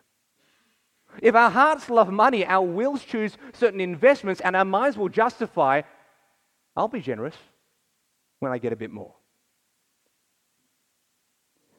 If 1.22 1.34
our 1.34 1.50
hearts 1.50 1.88
love 1.88 2.10
money, 2.10 2.44
our 2.44 2.64
wills 2.64 3.04
choose 3.04 3.36
certain 3.52 3.80
investments, 3.80 4.40
and 4.40 4.54
our 4.54 4.64
minds 4.64 4.98
will 4.98 5.08
justify, 5.08 5.82
I'll 6.76 6.88
be 6.88 7.00
generous 7.00 7.36
when 8.40 8.52
I 8.52 8.58
get 8.58 8.72
a 8.72 8.76
bit 8.76 8.90
more. 8.90 9.14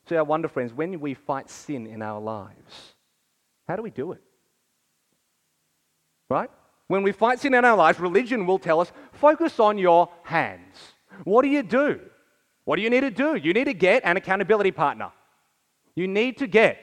So, 0.08 0.16
I 0.16 0.22
wonder, 0.22 0.48
friends, 0.48 0.74
when 0.74 1.00
we 1.00 1.13
fight 1.13 1.50
sin 1.50 1.86
in 1.86 2.02
our 2.02 2.22
lives, 2.22 2.96
how 3.68 3.76
do 3.76 3.82
we 3.82 3.92
do 3.92 4.13
it? 4.13 4.22
Right? 6.30 6.50
When 6.88 7.04
we 7.04 7.12
fight 7.12 7.40
sin 7.42 7.54
in 7.54 7.66
our 7.66 7.76
lives, 7.76 8.00
religion 8.00 8.48
will 8.48 8.60
tell 8.60 8.80
us 8.80 8.92
focus 9.12 9.60
on 9.60 9.78
your 9.78 10.10
hands. 10.24 10.78
What 11.26 11.42
do 11.42 11.50
you 11.50 11.62
do? 11.62 12.00
What 12.63 12.78
do 12.78 12.82
you 12.82 12.90
need 12.90 13.02
to 13.02 13.12
do? 13.12 13.36
You 13.36 13.54
need 13.54 13.66
to 13.66 13.74
get 13.74 14.04
an 14.06 14.18
accountability 14.18 14.72
partner. 14.72 15.12
You 15.98 16.08
need 16.08 16.38
to 16.38 16.48
get 16.48 16.78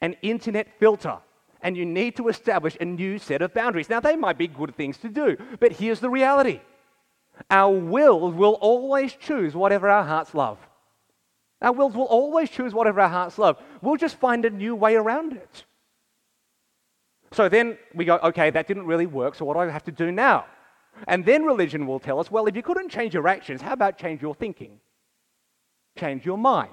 an 0.00 0.16
internet 0.22 0.68
filter. 0.80 1.18
And 1.60 1.76
you 1.76 1.84
need 1.84 2.16
to 2.16 2.28
establish 2.28 2.76
a 2.80 2.84
new 2.86 3.18
set 3.18 3.42
of 3.42 3.52
boundaries. 3.52 3.90
Now, 3.90 4.00
they 4.00 4.16
might 4.16 4.38
be 4.38 4.48
good 4.48 4.74
things 4.74 4.96
to 4.98 5.08
do, 5.10 5.36
but 5.60 5.72
here's 5.72 6.00
the 6.00 6.10
reality 6.10 6.60
our 7.50 7.74
wills 7.74 8.34
will 8.34 8.54
always 8.60 9.12
choose 9.14 9.54
whatever 9.54 9.88
our 9.88 10.04
hearts 10.04 10.34
love. 10.34 10.58
Our 11.60 11.72
wills 11.72 11.94
will 11.94 12.04
always 12.04 12.48
choose 12.48 12.72
whatever 12.72 13.00
our 13.00 13.08
hearts 13.08 13.38
love. 13.38 13.58
We'll 13.82 13.96
just 13.96 14.16
find 14.16 14.44
a 14.44 14.50
new 14.50 14.74
way 14.74 14.94
around 14.96 15.32
it. 15.32 15.64
So 17.32 17.48
then 17.48 17.76
we 17.94 18.04
go, 18.04 18.18
okay, 18.22 18.50
that 18.50 18.66
didn't 18.66 18.86
really 18.86 19.06
work, 19.06 19.34
so 19.34 19.44
what 19.44 19.54
do 19.54 19.60
I 19.60 19.68
have 19.68 19.84
to 19.84 19.92
do 19.92 20.12
now? 20.12 20.46
And 21.08 21.24
then 21.24 21.44
religion 21.44 21.86
will 21.86 21.98
tell 21.98 22.20
us, 22.20 22.30
well, 22.30 22.46
if 22.46 22.54
you 22.56 22.62
couldn't 22.62 22.90
change 22.90 23.12
your 23.12 23.26
actions, 23.26 23.60
how 23.60 23.72
about 23.72 23.98
change 23.98 24.22
your 24.22 24.34
thinking? 24.34 24.78
Change 25.98 26.24
your 26.24 26.38
mind. 26.38 26.70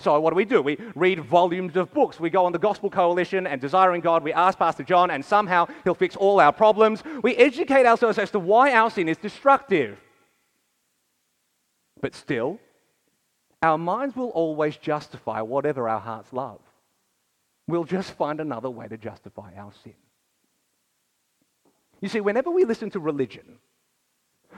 So 0.00 0.18
what 0.20 0.30
do 0.30 0.36
we 0.36 0.44
do? 0.44 0.62
We 0.62 0.78
read 0.94 1.20
volumes 1.20 1.76
of 1.76 1.92
books. 1.92 2.18
We 2.18 2.30
go 2.30 2.44
on 2.44 2.52
the 2.52 2.58
Gospel 2.58 2.90
Coalition 2.90 3.46
and 3.46 3.60
Desiring 3.60 4.00
God. 4.00 4.24
We 4.24 4.32
ask 4.32 4.58
Pastor 4.58 4.82
John, 4.82 5.10
and 5.10 5.24
somehow 5.24 5.66
he'll 5.84 5.94
fix 5.94 6.16
all 6.16 6.40
our 6.40 6.52
problems. 6.52 7.02
We 7.22 7.36
educate 7.36 7.86
ourselves 7.86 8.18
as 8.18 8.30
to 8.32 8.38
why 8.38 8.72
our 8.72 8.90
sin 8.90 9.08
is 9.08 9.16
destructive. 9.16 9.98
But 12.00 12.14
still, 12.14 12.58
our 13.62 13.76
minds 13.76 14.16
will 14.16 14.30
always 14.30 14.76
justify 14.76 15.42
whatever 15.42 15.88
our 15.88 16.00
hearts 16.00 16.32
love 16.32 16.60
we'll 17.70 17.84
just 17.84 18.12
find 18.12 18.40
another 18.40 18.68
way 18.68 18.88
to 18.88 18.98
justify 18.98 19.54
our 19.56 19.72
sin. 19.82 19.94
You 22.00 22.08
see, 22.08 22.20
whenever 22.20 22.50
we 22.50 22.64
listen 22.64 22.90
to 22.90 23.00
religion, 23.00 23.58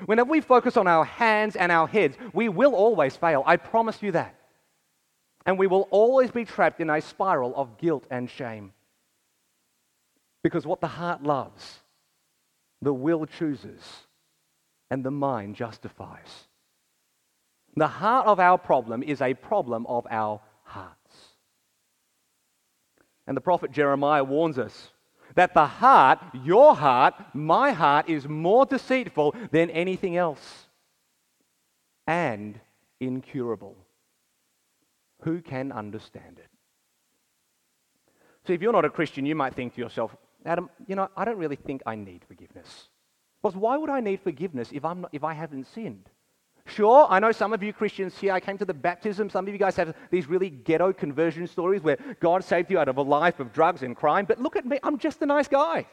whenever 0.06 0.30
we 0.30 0.40
focus 0.40 0.76
on 0.76 0.86
our 0.86 1.04
hands 1.04 1.54
and 1.56 1.70
our 1.70 1.86
heads, 1.86 2.16
we 2.32 2.48
will 2.48 2.74
always 2.74 3.16
fail. 3.16 3.42
I 3.46 3.56
promise 3.56 4.02
you 4.02 4.12
that. 4.12 4.34
And 5.44 5.58
we 5.58 5.66
will 5.66 5.88
always 5.90 6.30
be 6.30 6.44
trapped 6.44 6.80
in 6.80 6.90
a 6.90 7.00
spiral 7.00 7.54
of 7.56 7.78
guilt 7.78 8.06
and 8.10 8.30
shame. 8.30 8.72
Because 10.42 10.66
what 10.66 10.80
the 10.80 10.88
heart 10.88 11.22
loves, 11.22 11.80
the 12.80 12.92
will 12.92 13.26
chooses, 13.26 13.80
and 14.90 15.04
the 15.04 15.10
mind 15.10 15.56
justifies. 15.56 16.46
The 17.76 17.86
heart 17.86 18.26
of 18.26 18.38
our 18.38 18.58
problem 18.58 19.02
is 19.02 19.22
a 19.22 19.34
problem 19.34 19.86
of 19.86 20.06
our 20.10 20.40
hearts. 20.64 21.16
And 23.26 23.36
the 23.36 23.40
prophet 23.40 23.72
Jeremiah 23.72 24.24
warns 24.24 24.58
us 24.58 24.90
that 25.34 25.54
the 25.54 25.66
heart, 25.66 26.18
your 26.44 26.74
heart, 26.74 27.14
my 27.32 27.72
heart, 27.72 28.08
is 28.08 28.28
more 28.28 28.66
deceitful 28.66 29.34
than 29.50 29.70
anything 29.70 30.16
else 30.16 30.66
and 32.06 32.60
incurable. 33.00 33.76
Who 35.22 35.40
can 35.40 35.72
understand 35.72 36.38
it? 36.38 36.48
So, 38.46 38.52
if 38.52 38.60
you're 38.60 38.72
not 38.72 38.84
a 38.84 38.90
Christian, 38.90 39.24
you 39.24 39.36
might 39.36 39.54
think 39.54 39.74
to 39.74 39.80
yourself, 39.80 40.16
Adam, 40.44 40.68
you 40.86 40.96
know, 40.96 41.08
I 41.16 41.24
don't 41.24 41.38
really 41.38 41.56
think 41.56 41.82
I 41.86 41.94
need 41.94 42.24
forgiveness. 42.26 42.88
Because 43.40 43.56
why 43.56 43.76
would 43.76 43.90
I 43.90 44.00
need 44.00 44.20
forgiveness 44.20 44.70
if, 44.72 44.84
I'm 44.84 45.02
not, 45.02 45.10
if 45.12 45.22
I 45.22 45.32
haven't 45.32 45.66
sinned? 45.66 46.10
Sure, 46.64 47.06
I 47.10 47.18
know 47.18 47.32
some 47.32 47.52
of 47.52 47.62
you 47.62 47.72
Christians 47.72 48.16
here, 48.16 48.32
I 48.32 48.40
came 48.40 48.56
to 48.58 48.64
the 48.64 48.74
baptism. 48.74 49.28
Some 49.30 49.46
of 49.46 49.52
you 49.52 49.58
guys 49.58 49.74
have 49.76 49.94
these 50.10 50.28
really 50.28 50.48
ghetto 50.48 50.92
conversion 50.92 51.46
stories 51.46 51.82
where 51.82 51.98
God 52.20 52.44
saved 52.44 52.70
you 52.70 52.78
out 52.78 52.88
of 52.88 52.98
a 52.98 53.02
life 53.02 53.40
of 53.40 53.52
drugs 53.52 53.82
and 53.82 53.96
crime. 53.96 54.26
But 54.26 54.40
look 54.40 54.56
at 54.56 54.64
me, 54.64 54.78
I'm 54.82 54.98
just 54.98 55.22
a 55.22 55.26
nice 55.26 55.48
guy. 55.48 55.86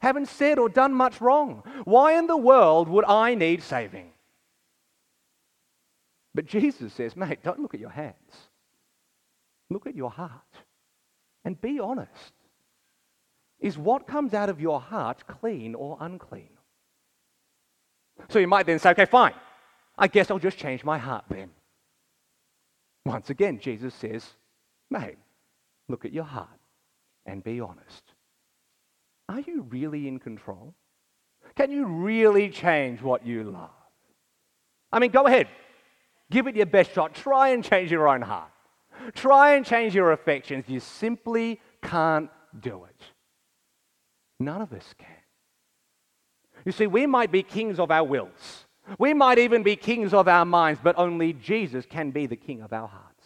Haven't 0.00 0.26
said 0.26 0.58
or 0.58 0.68
done 0.68 0.92
much 0.92 1.20
wrong. 1.20 1.62
Why 1.84 2.18
in 2.18 2.26
the 2.26 2.36
world 2.36 2.88
would 2.88 3.04
I 3.04 3.34
need 3.34 3.62
saving? 3.62 4.12
But 6.36 6.44
Jesus 6.44 6.92
says, 6.92 7.16
mate, 7.16 7.38
don't 7.42 7.60
look 7.60 7.72
at 7.72 7.80
your 7.80 7.90
hands. 7.90 8.14
Look 9.70 9.86
at 9.86 9.96
your 9.96 10.10
heart 10.10 10.30
and 11.46 11.58
be 11.58 11.80
honest. 11.80 12.32
Is 13.58 13.78
what 13.78 14.06
comes 14.06 14.34
out 14.34 14.50
of 14.50 14.60
your 14.60 14.78
heart 14.78 15.26
clean 15.26 15.74
or 15.74 15.96
unclean? 15.98 16.50
So 18.28 18.38
you 18.38 18.46
might 18.46 18.66
then 18.66 18.78
say, 18.78 18.90
okay, 18.90 19.06
fine. 19.06 19.32
I 19.96 20.08
guess 20.08 20.30
I'll 20.30 20.38
just 20.38 20.58
change 20.58 20.84
my 20.84 20.98
heart 20.98 21.24
then. 21.30 21.48
Once 23.06 23.30
again, 23.30 23.58
Jesus 23.58 23.94
says, 23.94 24.26
mate, 24.90 25.16
look 25.88 26.04
at 26.04 26.12
your 26.12 26.24
heart 26.24 26.60
and 27.24 27.42
be 27.42 27.60
honest. 27.60 28.12
Are 29.30 29.40
you 29.40 29.62
really 29.70 30.06
in 30.06 30.18
control? 30.18 30.74
Can 31.54 31.72
you 31.72 31.86
really 31.86 32.50
change 32.50 33.00
what 33.00 33.26
you 33.26 33.44
love? 33.44 33.70
I 34.92 34.98
mean, 34.98 35.12
go 35.12 35.26
ahead. 35.26 35.48
Give 36.30 36.46
it 36.46 36.56
your 36.56 36.66
best 36.66 36.92
shot. 36.92 37.14
Try 37.14 37.50
and 37.50 37.62
change 37.64 37.90
your 37.90 38.08
own 38.08 38.22
heart. 38.22 38.50
Try 39.14 39.54
and 39.54 39.64
change 39.64 39.94
your 39.94 40.12
affections. 40.12 40.64
You 40.68 40.80
simply 40.80 41.60
can't 41.82 42.30
do 42.58 42.84
it. 42.84 43.02
None 44.40 44.60
of 44.60 44.72
us 44.72 44.94
can. 44.98 45.08
You 46.64 46.72
see, 46.72 46.86
we 46.86 47.06
might 47.06 47.30
be 47.30 47.42
kings 47.42 47.78
of 47.78 47.90
our 47.90 48.04
wills. 48.04 48.66
We 48.98 49.14
might 49.14 49.38
even 49.38 49.62
be 49.62 49.76
kings 49.76 50.14
of 50.14 50.28
our 50.28 50.44
minds, 50.44 50.80
but 50.82 50.98
only 50.98 51.32
Jesus 51.32 51.86
can 51.86 52.10
be 52.10 52.26
the 52.26 52.36
king 52.36 52.62
of 52.62 52.72
our 52.72 52.88
hearts. 52.88 53.24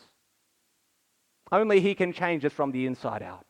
Only 1.52 1.80
He 1.80 1.94
can 1.94 2.12
change 2.12 2.44
us 2.44 2.52
from 2.52 2.72
the 2.72 2.86
inside 2.86 3.22
out. 3.22 3.46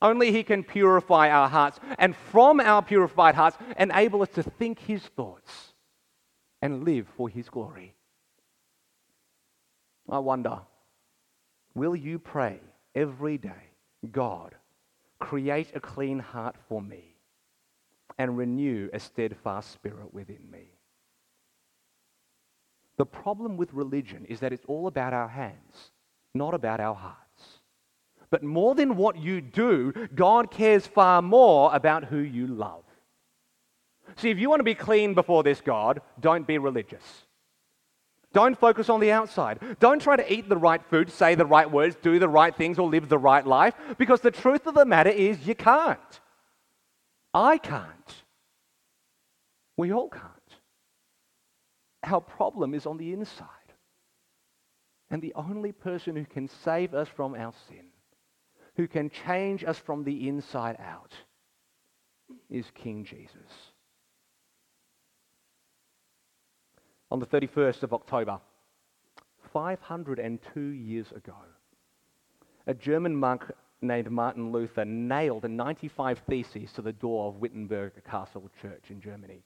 Only 0.00 0.30
He 0.30 0.42
can 0.42 0.62
purify 0.62 1.30
our 1.30 1.48
hearts, 1.48 1.80
and 1.98 2.14
from 2.14 2.60
our 2.60 2.82
purified 2.82 3.34
hearts, 3.34 3.56
enable 3.78 4.22
us 4.22 4.28
to 4.30 4.42
think 4.42 4.78
His 4.78 5.02
thoughts 5.02 5.74
and 6.62 6.84
live 6.84 7.06
for 7.16 7.28
His 7.28 7.48
glory. 7.48 7.94
I 10.10 10.18
wonder, 10.18 10.60
will 11.74 11.94
you 11.94 12.18
pray 12.18 12.60
every 12.94 13.38
day, 13.38 13.72
God, 14.10 14.54
create 15.18 15.74
a 15.74 15.80
clean 15.80 16.18
heart 16.18 16.56
for 16.68 16.80
me 16.80 17.16
and 18.18 18.36
renew 18.36 18.88
a 18.92 19.00
steadfast 19.00 19.70
spirit 19.72 20.12
within 20.12 20.50
me? 20.50 20.70
The 22.96 23.06
problem 23.06 23.56
with 23.56 23.72
religion 23.74 24.24
is 24.28 24.40
that 24.40 24.52
it's 24.52 24.64
all 24.66 24.86
about 24.86 25.12
our 25.12 25.28
hands, 25.28 25.92
not 26.34 26.54
about 26.54 26.80
our 26.80 26.94
hearts. 26.94 27.60
But 28.30 28.42
more 28.42 28.74
than 28.74 28.96
what 28.96 29.16
you 29.16 29.40
do, 29.40 29.92
God 30.14 30.50
cares 30.50 30.86
far 30.86 31.22
more 31.22 31.74
about 31.74 32.04
who 32.04 32.18
you 32.18 32.46
love. 32.46 32.84
See, 34.16 34.30
if 34.30 34.38
you 34.38 34.50
want 34.50 34.60
to 34.60 34.64
be 34.64 34.74
clean 34.74 35.14
before 35.14 35.42
this 35.42 35.60
God, 35.60 36.00
don't 36.18 36.46
be 36.46 36.58
religious. 36.58 37.24
Don't 38.32 38.58
focus 38.58 38.88
on 38.90 39.00
the 39.00 39.10
outside. 39.10 39.58
Don't 39.80 40.02
try 40.02 40.16
to 40.16 40.32
eat 40.32 40.48
the 40.48 40.56
right 40.56 40.84
food, 40.90 41.10
say 41.10 41.34
the 41.34 41.46
right 41.46 41.70
words, 41.70 41.96
do 42.02 42.18
the 42.18 42.28
right 42.28 42.54
things, 42.54 42.78
or 42.78 42.88
live 42.88 43.08
the 43.08 43.18
right 43.18 43.46
life, 43.46 43.74
because 43.96 44.20
the 44.20 44.30
truth 44.30 44.66
of 44.66 44.74
the 44.74 44.84
matter 44.84 45.10
is 45.10 45.46
you 45.46 45.54
can't. 45.54 46.20
I 47.32 47.58
can't. 47.58 48.14
We 49.76 49.92
all 49.92 50.08
can't. 50.08 50.24
Our 52.04 52.20
problem 52.20 52.74
is 52.74 52.86
on 52.86 52.98
the 52.98 53.12
inside. 53.12 53.46
And 55.10 55.22
the 55.22 55.32
only 55.34 55.72
person 55.72 56.16
who 56.16 56.26
can 56.26 56.48
save 56.48 56.94
us 56.94 57.08
from 57.08 57.34
our 57.34 57.52
sin, 57.68 57.86
who 58.76 58.86
can 58.86 59.08
change 59.08 59.64
us 59.64 59.78
from 59.78 60.04
the 60.04 60.28
inside 60.28 60.76
out, 60.78 61.14
is 62.50 62.70
King 62.74 63.04
Jesus. 63.04 63.67
On 67.10 67.18
the 67.18 67.26
31st 67.26 67.82
of 67.84 67.94
October, 67.94 68.38
502 69.52 70.60
years 70.60 71.10
ago, 71.12 71.34
a 72.66 72.74
German 72.74 73.16
monk 73.16 73.44
named 73.80 74.10
Martin 74.10 74.52
Luther 74.52 74.84
nailed 74.84 75.48
95 75.48 76.18
theses 76.28 76.72
to 76.72 76.82
the 76.82 76.92
door 76.92 77.28
of 77.28 77.36
Wittenberg 77.36 77.92
Castle 78.04 78.50
Church 78.60 78.90
in 78.90 79.00
Germany. 79.00 79.42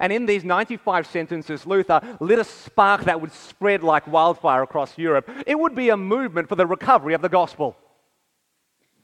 And 0.00 0.12
in 0.12 0.26
these 0.26 0.44
95 0.44 1.06
sentences, 1.06 1.66
Luther 1.66 2.00
lit 2.20 2.38
a 2.38 2.44
spark 2.44 3.04
that 3.04 3.20
would 3.20 3.32
spread 3.32 3.82
like 3.82 4.06
wildfire 4.06 4.62
across 4.62 4.98
Europe. 4.98 5.30
It 5.46 5.58
would 5.58 5.74
be 5.74 5.88
a 5.88 5.96
movement 5.96 6.48
for 6.48 6.56
the 6.56 6.66
recovery 6.66 7.14
of 7.14 7.22
the 7.22 7.28
gospel. 7.28 7.76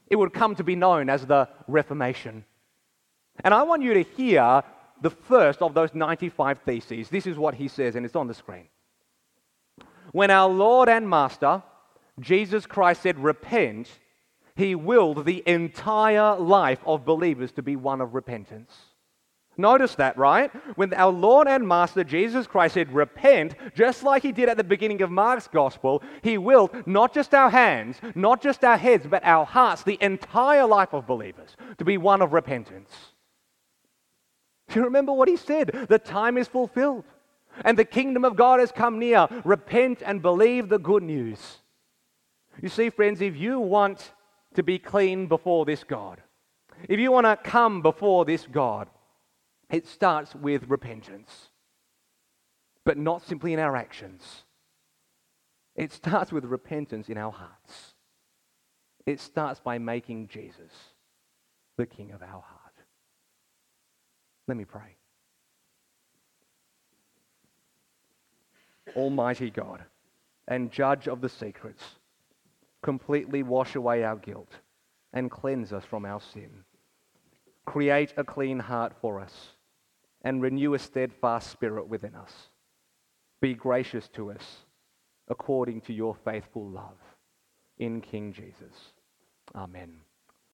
It 0.07 0.17
would 0.17 0.33
come 0.33 0.55
to 0.55 0.63
be 0.63 0.75
known 0.75 1.09
as 1.09 1.25
the 1.25 1.49
Reformation. 1.67 2.45
And 3.43 3.53
I 3.53 3.63
want 3.63 3.81
you 3.81 3.93
to 3.95 4.03
hear 4.03 4.63
the 5.01 5.09
first 5.09 5.61
of 5.61 5.73
those 5.73 5.93
95 5.93 6.59
theses. 6.59 7.09
This 7.09 7.27
is 7.27 7.37
what 7.37 7.55
he 7.55 7.67
says, 7.67 7.95
and 7.95 8.05
it's 8.05 8.15
on 8.15 8.27
the 8.27 8.33
screen. 8.33 8.67
When 10.11 10.31
our 10.31 10.49
Lord 10.49 10.89
and 10.89 11.09
Master, 11.09 11.61
Jesus 12.19 12.65
Christ, 12.65 13.01
said, 13.01 13.19
Repent, 13.19 13.89
He 14.55 14.75
willed 14.75 15.25
the 15.25 15.43
entire 15.45 16.37
life 16.37 16.79
of 16.85 17.05
believers 17.05 17.51
to 17.53 17.61
be 17.61 17.75
one 17.75 18.01
of 18.01 18.13
repentance. 18.13 18.73
Notice 19.57 19.95
that, 19.95 20.17
right? 20.17 20.51
When 20.75 20.93
our 20.93 21.11
Lord 21.11 21.47
and 21.47 21.67
Master 21.67 22.03
Jesus 22.03 22.45
Christ 22.45 22.73
said, 22.73 22.91
Repent, 22.91 23.55
just 23.73 24.03
like 24.03 24.21
he 24.21 24.31
did 24.31 24.49
at 24.49 24.57
the 24.57 24.63
beginning 24.63 25.01
of 25.01 25.11
Mark's 25.11 25.47
gospel, 25.47 26.03
he 26.21 26.37
willed 26.37 26.85
not 26.85 27.13
just 27.13 27.33
our 27.33 27.49
hands, 27.49 27.97
not 28.15 28.41
just 28.41 28.63
our 28.63 28.77
heads, 28.77 29.07
but 29.07 29.23
our 29.23 29.45
hearts, 29.45 29.83
the 29.83 29.97
entire 30.01 30.65
life 30.65 30.93
of 30.93 31.07
believers, 31.07 31.55
to 31.77 31.85
be 31.85 31.97
one 31.97 32.21
of 32.21 32.33
repentance. 32.33 33.14
Do 34.75 34.81
you 34.81 34.87
remember 34.87 35.13
what 35.13 35.29
he 35.29 35.37
said? 35.37 35.87
The 35.87 35.97
time 35.97 36.37
is 36.37 36.49
fulfilled, 36.49 37.05
and 37.63 37.79
the 37.79 37.85
kingdom 37.85 38.25
of 38.25 38.35
God 38.35 38.59
has 38.59 38.73
come 38.73 38.99
near. 38.99 39.25
Repent 39.45 40.03
and 40.05 40.21
believe 40.21 40.67
the 40.67 40.77
good 40.77 41.01
news. 41.01 41.59
You 42.61 42.67
see, 42.67 42.89
friends, 42.89 43.21
if 43.21 43.37
you 43.37 43.57
want 43.61 44.11
to 44.53 44.63
be 44.63 44.77
clean 44.77 45.27
before 45.27 45.63
this 45.63 45.85
God, 45.85 46.21
if 46.89 46.99
you 46.99 47.09
want 47.09 47.25
to 47.25 47.37
come 47.37 47.81
before 47.81 48.25
this 48.25 48.45
God, 48.51 48.89
it 49.71 49.87
starts 49.87 50.35
with 50.35 50.67
repentance, 50.67 51.51
but 52.83 52.97
not 52.97 53.25
simply 53.25 53.53
in 53.53 53.59
our 53.59 53.77
actions. 53.77 54.43
It 55.73 55.93
starts 55.93 56.33
with 56.33 56.43
repentance 56.43 57.07
in 57.07 57.17
our 57.17 57.31
hearts. 57.31 57.93
It 59.05 59.21
starts 59.21 59.61
by 59.61 59.77
making 59.77 60.27
Jesus 60.27 60.73
the 61.77 61.85
King 61.85 62.11
of 62.11 62.21
our 62.21 62.41
heart. 62.41 62.54
Let 64.47 64.57
me 64.57 64.65
pray. 64.65 64.95
Almighty 68.95 69.49
God 69.49 69.83
and 70.47 70.71
Judge 70.71 71.07
of 71.07 71.21
the 71.21 71.29
secrets, 71.29 71.83
completely 72.83 73.41
wash 73.41 73.75
away 73.75 74.03
our 74.03 74.15
guilt 74.15 74.59
and 75.11 75.31
cleanse 75.31 75.73
us 75.73 75.83
from 75.83 76.05
our 76.05 76.21
sin. 76.21 76.63
Create 77.65 78.13
a 78.15 78.23
clean 78.23 78.59
heart 78.59 78.93
for 79.01 79.19
us 79.19 79.55
and 80.21 80.41
renew 80.41 80.75
a 80.75 80.79
steadfast 80.79 81.49
spirit 81.51 81.87
within 81.87 82.13
us. 82.13 82.49
Be 83.41 83.53
gracious 83.53 84.07
to 84.09 84.31
us 84.31 84.65
according 85.27 85.81
to 85.81 85.93
your 85.93 86.15
faithful 86.23 86.69
love. 86.69 86.97
In 87.77 87.99
King 87.99 88.31
Jesus. 88.31 88.93
Amen. 89.53 90.04